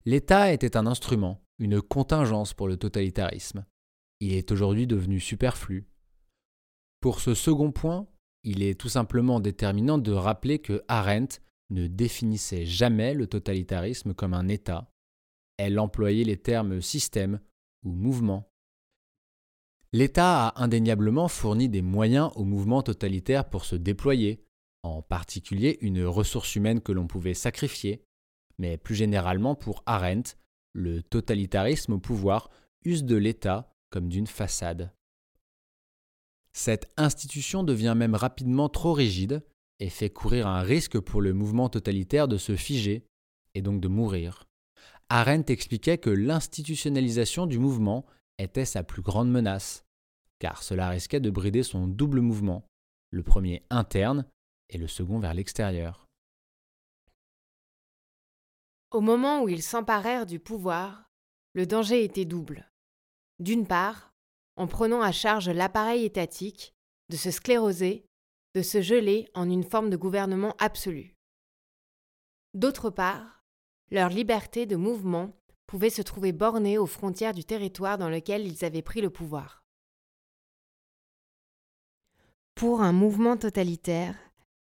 L'État 0.05 0.53
était 0.53 0.77
un 0.77 0.87
instrument, 0.87 1.43
une 1.59 1.81
contingence 1.81 2.55
pour 2.55 2.69
le 2.69 2.77
totalitarisme. 2.77 3.65
Il 4.21 4.35
est 4.35 4.53
aujourd'hui 4.53 4.87
devenu 4.87 5.19
superflu. 5.19 5.89
Pour 7.01 7.21
ce 7.21 7.35
second 7.35 7.73
point, 7.73 8.07
il 8.45 8.63
est 8.63 8.79
tout 8.79 8.89
simplement 8.89 9.41
déterminant 9.41 9.99
de 9.99 10.13
rappeler 10.13 10.59
que 10.59 10.83
Arendt 10.89 11.41
ne 11.71 11.87
définissait 11.87 12.67
jamais 12.67 13.15
le 13.15 13.27
totalitarisme 13.27 14.15
comme 14.15 14.35
un 14.35 14.49
État. 14.49 14.91
Elle 15.57 15.79
employait 15.79 16.25
les 16.25 16.37
termes 16.37 16.81
système 16.81 17.41
ou 17.85 17.93
mouvement. 17.93 18.51
L'État 19.93 20.49
a 20.49 20.63
indéniablement 20.63 21.29
fourni 21.29 21.69
des 21.69 21.83
moyens 21.83 22.31
au 22.37 22.45
mouvement 22.45 22.83
totalitaire 22.83 23.49
pour 23.49 23.65
se 23.65 23.77
déployer, 23.77 24.45
en 24.83 25.03
particulier 25.03 25.79
une 25.81 26.05
ressource 26.05 26.55
humaine 26.55 26.81
que 26.81 26.93
l'on 26.93 27.07
pouvait 27.07 27.35
sacrifier, 27.35 28.05
mais 28.59 28.77
plus 28.77 28.95
généralement 28.95 29.55
pour 29.55 29.83
Arendt, 29.87 30.37
le 30.73 31.03
totalitarisme 31.03 31.95
au 31.95 31.99
pouvoir 31.99 32.51
use 32.85 33.05
de 33.05 33.17
l'État 33.17 33.75
comme 33.91 34.09
d'une 34.09 34.27
façade. 34.27 34.93
Cette 36.53 36.93
institution 36.97 37.63
devient 37.63 37.95
même 37.97 38.15
rapidement 38.15 38.69
trop 38.69 38.93
rigide 38.93 39.45
et 39.79 39.89
fait 39.89 40.11
courir 40.11 40.47
un 40.47 40.63
risque 40.63 40.99
pour 40.99 41.21
le 41.21 41.33
mouvement 41.33 41.69
totalitaire 41.69 42.29
de 42.29 42.37
se 42.37 42.57
figer 42.57 43.05
et 43.55 43.63
donc 43.63 43.81
de 43.81 43.89
mourir. 43.89 44.47
Arendt 45.09 45.53
expliquait 45.53 45.99
que 45.99 46.11
l'institutionnalisation 46.11 47.47
du 47.47 47.59
mouvement 47.59 48.07
était 48.39 48.65
sa 48.65 48.83
plus 48.83 49.03
grande 49.03 49.31
menace, 49.31 49.85
car 50.39 50.63
cela 50.63 50.89
risquait 50.89 51.21
de 51.21 51.31
brider 51.31 51.63
son 51.63 51.87
double 51.87 52.21
mouvement, 52.21 52.65
le 53.11 53.23
premier 53.23 53.65
interne 53.71 54.25
et 54.69 54.79
le 54.79 54.87
second 54.87 55.19
vers 55.19 55.35
l'extérieur. 55.35 56.07
Au 58.93 59.01
moment 59.01 59.43
où 59.43 59.49
ils 59.49 59.63
s'emparèrent 59.63 60.27
du 60.27 60.39
pouvoir, 60.39 61.11
le 61.55 61.67
danger 61.67 62.05
était 62.05 62.25
double. 62.25 62.70
D'une 63.41 63.67
part, 63.67 64.13
en 64.57 64.67
prenant 64.67 65.01
à 65.01 65.13
charge 65.13 65.49
l'appareil 65.49 66.05
étatique, 66.05 66.75
de 67.09 67.17
se 67.17 67.31
scléroser, 67.31 68.05
de 68.55 68.63
se 68.63 68.83
geler 68.83 69.29
en 69.35 69.49
une 69.49 69.65
forme 69.65 69.91
de 69.91 69.97
gouvernement 69.97 70.55
absolu. 70.59 71.17
D'autre 72.55 72.91
part, 72.91 73.43
leur 73.91 74.11
liberté 74.11 74.67
de 74.67 74.77
mouvement 74.77 75.35
pouvait 75.67 75.91
se 75.91 76.03
trouver 76.03 76.33
bornée 76.33 76.79
aux 76.79 76.87
frontières 76.87 77.33
du 77.33 77.45
territoire 77.45 77.97
dans 77.97 78.09
lequel 78.09 78.47
ils 78.47 78.65
avaient 78.65 78.83
pris 78.83 79.01
le 79.01 79.11
pouvoir. 79.11 79.65
Pour 82.55 82.83
un 82.83 82.93
mouvement 82.93 83.37
totalitaire, 83.37 84.17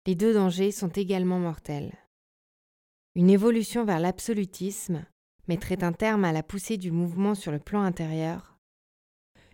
les 0.05 0.15
deux 0.15 0.33
dangers 0.33 0.71
sont 0.71 0.89
également 0.89 1.39
mortels. 1.39 1.97
Une 3.15 3.29
évolution 3.29 3.85
vers 3.85 3.99
l'absolutisme 3.99 5.05
mettrait 5.47 5.83
un 5.83 5.93
terme 5.93 6.25
à 6.25 6.31
la 6.31 6.43
poussée 6.43 6.77
du 6.77 6.91
mouvement 6.91 7.35
sur 7.35 7.51
le 7.51 7.59
plan 7.59 7.81
intérieur. 7.81 8.50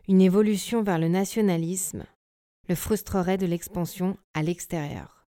Une 0.10 0.22
évolution 0.22 0.84
vers 0.84 1.00
le 1.00 1.10
nationalisme 1.10 2.06
le 2.70 2.76
frustrerait 2.76 3.38
de 3.38 3.46
l'expansion 3.46 4.18
à 4.34 4.42
l'extérieur. 4.42 5.28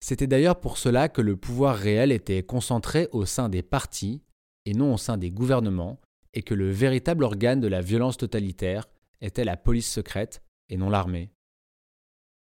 C'était 0.00 0.26
d'ailleurs 0.26 0.60
pour 0.60 0.76
cela 0.76 1.08
que 1.08 1.22
le 1.22 1.38
pouvoir 1.38 1.76
réel 1.76 2.12
était 2.12 2.42
concentré 2.42 3.08
au 3.12 3.24
sein 3.24 3.48
des 3.48 3.62
partis 3.62 4.22
et 4.66 4.74
non 4.74 4.92
au 4.92 4.98
sein 4.98 5.16
des 5.16 5.30
gouvernements, 5.30 5.98
et 6.34 6.42
que 6.42 6.52
le 6.52 6.70
véritable 6.70 7.24
organe 7.24 7.60
de 7.60 7.66
la 7.66 7.80
violence 7.80 8.18
totalitaire 8.18 8.86
était 9.22 9.44
la 9.44 9.56
police 9.56 9.90
secrète 9.90 10.42
et 10.68 10.76
non 10.76 10.90
l'armée. 10.90 11.32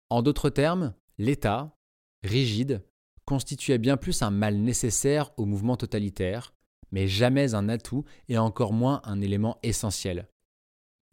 En 0.10 0.22
d'autres 0.22 0.50
termes, 0.50 0.94
l'État, 1.18 1.78
rigide, 2.24 2.84
constituait 3.24 3.78
bien 3.78 3.96
plus 3.96 4.22
un 4.22 4.32
mal 4.32 4.58
nécessaire 4.58 5.32
au 5.38 5.46
mouvement 5.46 5.78
totalitaire, 5.78 6.54
mais 6.92 7.08
jamais 7.08 7.54
un 7.56 7.70
atout 7.70 8.04
et 8.28 8.38
encore 8.38 8.74
moins 8.74 9.02
un 9.04 9.22
élément 9.22 9.58
essentiel. 9.64 10.28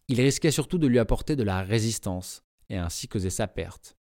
Il 0.08 0.20
risquait 0.20 0.50
surtout 0.50 0.78
de 0.78 0.86
lui 0.86 0.98
apporter 0.98 1.36
de 1.36 1.42
la 1.42 1.62
résistance, 1.62 2.42
et 2.68 2.76
ainsi 2.76 3.08
causer 3.08 3.30
sa 3.30 3.46
perte. 3.46 3.96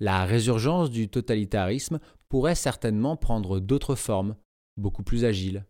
La 0.00 0.24
résurgence 0.24 0.90
du 0.90 1.08
totalitarisme 1.08 2.00
pourrait 2.28 2.54
certainement 2.54 3.16
prendre 3.16 3.60
d'autres 3.60 3.94
formes, 3.94 4.36
beaucoup 4.76 5.02
plus 5.02 5.24
agiles. 5.24 5.66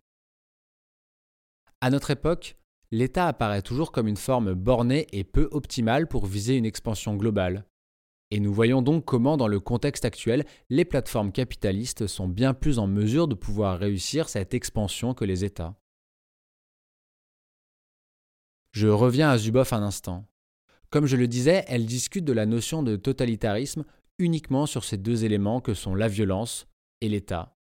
À 1.81 1.91
notre 1.91 2.13
époque, 2.13 2.57
l'État 2.93 3.27
apparaît 3.27 3.63
toujours 3.63 3.91
comme 3.91 4.07
une 4.07 4.17
forme 4.17 4.55
bornée 4.55 5.07
et 5.13 5.25
peu 5.25 5.49
optimale 5.51 6.07
pour 6.07 6.27
viser 6.27 6.57
une 6.57 6.65
expansion 6.65 7.17
globale. 7.17 7.67
Et 8.35 8.41
nous 8.41 8.55
voyons 8.55 8.81
donc 8.81 9.05
comment, 9.05 9.37
dans 9.37 9.47
le 9.47 9.61
contexte 9.61 10.07
actuel, 10.07 10.47
les 10.71 10.87
plateformes 10.87 11.33
capitalistes 11.33 12.07
sont 12.07 12.29
bien 12.29 12.55
plus 12.55 12.79
en 12.79 12.87
mesure 12.87 13.29
de 13.29 13.35
pouvoir 13.35 13.79
réussir 13.79 14.31
cette 14.31 14.55
expansion 14.55 15.13
que 15.13 15.27
les 15.27 15.45
États. 15.45 15.79
Je 18.71 18.89
reviens 18.89 19.29
à 19.29 19.37
Zuboff 19.37 19.75
un 19.75 19.83
instant. 19.83 20.27
Comme 20.89 21.05
je 21.05 21.19
le 21.19 21.29
disais, 21.29 21.67
elle 21.69 21.85
discute 21.85 22.25
de 22.25 22.33
la 22.33 22.47
notion 22.47 22.83
de 22.83 22.97
totalitarisme 22.97 23.85
uniquement 24.19 24.65
sur 24.65 24.85
ces 24.85 24.97
deux 24.97 25.27
éléments 25.27 25.61
que 25.61 25.75
sont 25.75 25.95
la 25.95 26.09
violence 26.09 26.67
et 27.03 27.11
l'État. 27.11 27.59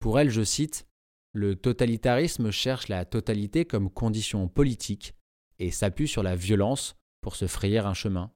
Pour 0.00 0.20
elle, 0.20 0.28
je 0.28 0.42
cite, 0.42 0.86
Le 1.32 1.56
totalitarisme 1.56 2.50
cherche 2.50 2.88
la 2.88 3.06
totalité 3.06 3.64
comme 3.64 3.88
condition 3.88 4.48
politique 4.48 5.14
et 5.58 5.70
s'appuie 5.70 6.08
sur 6.08 6.22
la 6.22 6.36
violence 6.36 6.94
pour 7.22 7.36
se 7.36 7.46
frayer 7.46 7.78
un 7.78 7.94
chemin 7.94 8.33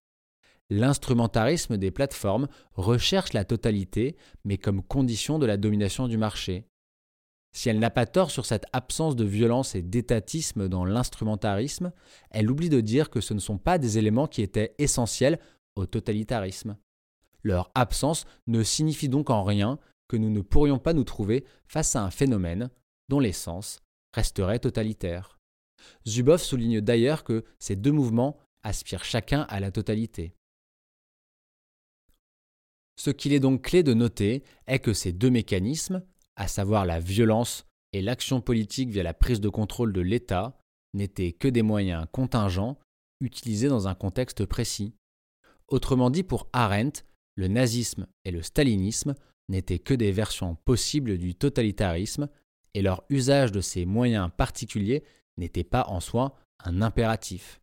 l'instrumentarisme 0.70 1.76
des 1.76 1.90
plateformes 1.90 2.48
recherche 2.74 3.32
la 3.32 3.44
totalité, 3.44 4.16
mais 4.44 4.58
comme 4.58 4.82
condition 4.82 5.38
de 5.38 5.46
la 5.46 5.56
domination 5.56 6.08
du 6.08 6.18
marché. 6.18 6.64
Si 7.52 7.68
elle 7.68 7.78
n'a 7.78 7.90
pas 7.90 8.06
tort 8.06 8.30
sur 8.30 8.44
cette 8.44 8.66
absence 8.72 9.16
de 9.16 9.24
violence 9.24 9.74
et 9.74 9.82
d'étatisme 9.82 10.68
dans 10.68 10.84
l'instrumentarisme, 10.84 11.92
elle 12.30 12.50
oublie 12.50 12.68
de 12.68 12.80
dire 12.80 13.08
que 13.10 13.20
ce 13.20 13.34
ne 13.34 13.40
sont 13.40 13.58
pas 13.58 13.78
des 13.78 13.98
éléments 13.98 14.26
qui 14.26 14.42
étaient 14.42 14.74
essentiels 14.78 15.40
au 15.74 15.86
totalitarisme. 15.86 16.76
Leur 17.42 17.70
absence 17.74 18.26
ne 18.46 18.62
signifie 18.62 19.08
donc 19.08 19.30
en 19.30 19.44
rien 19.44 19.78
que 20.08 20.16
nous 20.16 20.30
ne 20.30 20.40
pourrions 20.40 20.78
pas 20.78 20.92
nous 20.92 21.04
trouver 21.04 21.44
face 21.66 21.96
à 21.96 22.02
un 22.02 22.10
phénomène 22.10 22.70
dont 23.08 23.20
l'essence 23.20 23.80
resterait 24.14 24.58
totalitaire. 24.58 25.38
Zuboff 26.06 26.42
souligne 26.42 26.80
d'ailleurs 26.80 27.24
que 27.24 27.44
ces 27.58 27.76
deux 27.76 27.92
mouvements 27.92 28.38
aspirent 28.62 29.04
chacun 29.04 29.42
à 29.48 29.60
la 29.60 29.70
totalité. 29.70 30.34
Ce 32.98 33.10
qu'il 33.10 33.32
est 33.32 33.40
donc 33.40 33.62
clé 33.62 33.84
de 33.84 33.94
noter 33.94 34.42
est 34.66 34.80
que 34.80 34.92
ces 34.92 35.12
deux 35.12 35.30
mécanismes, 35.30 36.02
à 36.34 36.48
savoir 36.48 36.84
la 36.84 36.98
violence 36.98 37.64
et 37.92 38.02
l'action 38.02 38.40
politique 38.40 38.90
via 38.90 39.04
la 39.04 39.14
prise 39.14 39.40
de 39.40 39.48
contrôle 39.48 39.92
de 39.92 40.00
l'État, 40.00 40.58
n'étaient 40.94 41.32
que 41.32 41.46
des 41.46 41.62
moyens 41.62 42.06
contingents 42.10 42.76
utilisés 43.20 43.68
dans 43.68 43.86
un 43.86 43.94
contexte 43.94 44.44
précis. 44.44 44.94
Autrement 45.68 46.10
dit, 46.10 46.24
pour 46.24 46.48
Arendt, 46.52 47.02
le 47.36 47.46
nazisme 47.46 48.08
et 48.24 48.32
le 48.32 48.42
stalinisme 48.42 49.14
n'étaient 49.48 49.78
que 49.78 49.94
des 49.94 50.10
versions 50.10 50.56
possibles 50.56 51.18
du 51.18 51.36
totalitarisme, 51.36 52.28
et 52.74 52.82
leur 52.82 53.04
usage 53.10 53.52
de 53.52 53.60
ces 53.60 53.86
moyens 53.86 54.28
particuliers 54.36 55.04
n'était 55.36 55.64
pas 55.64 55.86
en 55.88 56.00
soi 56.00 56.36
un 56.64 56.82
impératif. 56.82 57.60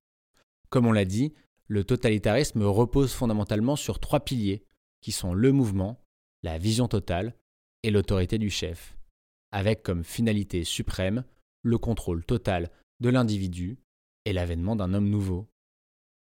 Comme 0.70 0.88
on 0.88 0.94
l'a 0.94 1.06
dit, 1.06 1.34
le 1.68 1.84
totalitarisme 1.84 2.64
repose 2.64 3.12
fondamentalement 3.14 3.76
sur 3.76 4.00
trois 4.00 4.22
piliers 4.22 4.64
qui 5.06 5.12
sont 5.12 5.36
le 5.36 5.52
mouvement, 5.52 6.02
la 6.42 6.58
vision 6.58 6.88
totale 6.88 7.36
et 7.84 7.92
l'autorité 7.92 8.40
du 8.40 8.50
chef, 8.50 8.98
avec 9.52 9.84
comme 9.84 10.04
finalité 10.04 10.64
suprême 10.64 11.24
le 11.62 11.78
contrôle 11.78 12.26
total 12.26 12.72
de 13.02 13.10
l'individu 13.10 13.78
et 14.26 14.34
l'avènement 14.34 14.76
d'un 14.76 14.96
homme 14.96 15.08
nouveau. 15.08 15.48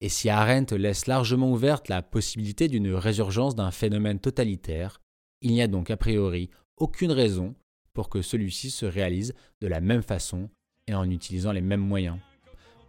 Et 0.02 0.10
si 0.10 0.32
Arendt 0.32 0.76
laisse 0.76 1.06
largement 1.06 1.52
ouverte 1.52 1.90
la 1.90 2.02
possibilité 2.02 2.68
d'une 2.70 2.92
résurgence 2.96 3.54
d'un 3.54 3.70
phénomène 3.70 4.20
totalitaire, 4.20 5.00
il 5.42 5.52
n'y 5.52 5.62
a 5.62 5.68
donc 5.68 5.92
a 5.92 5.98
priori 5.98 6.50
aucune 6.76 7.12
raison 7.12 7.54
pour 7.94 8.10
que 8.10 8.24
celui-ci 8.24 8.72
se 8.72 8.88
réalise 8.88 9.36
de 9.62 9.68
la 9.68 9.80
même 9.80 10.02
façon 10.02 10.50
et 10.88 10.96
en 10.96 11.08
utilisant 11.08 11.52
les 11.52 11.62
mêmes 11.62 11.86
moyens. 11.86 12.18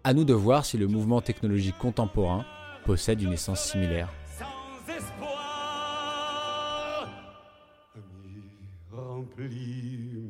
À 0.04 0.14
nous 0.14 0.24
de 0.24 0.32
voir 0.32 0.64
si 0.64 0.78
le 0.78 0.86
mouvement 0.86 1.20
technologique 1.20 1.76
contemporain 1.76 2.46
possède 2.86 3.20
une 3.20 3.34
essence 3.34 3.60
similaire. 3.60 4.21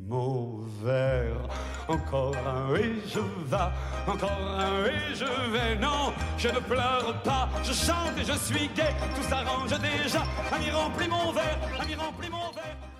Mon 0.08 0.60
verre. 0.82 1.48
Encore 1.88 2.34
un 2.46 2.74
et 2.76 2.94
je 3.06 3.18
vais, 3.18 4.12
encore 4.12 4.30
un 4.30 4.86
et 4.86 5.14
je 5.14 5.50
vais. 5.52 5.76
Non, 5.76 6.12
je 6.38 6.48
ne 6.48 6.60
pleure 6.60 7.20
pas, 7.24 7.48
je 7.62 7.72
chante 7.72 8.16
et 8.18 8.24
je 8.24 8.38
suis 8.38 8.68
gai. 8.68 8.94
Tout 9.16 9.28
s'arrange 9.28 9.70
déjà. 9.70 10.22
Ami, 10.52 10.70
remplis 10.70 11.08
mon 11.08 11.32
verre, 11.32 11.58
ami, 11.80 11.94
remplis 11.94 12.30
mon 12.30 12.50
verre. 12.52 12.91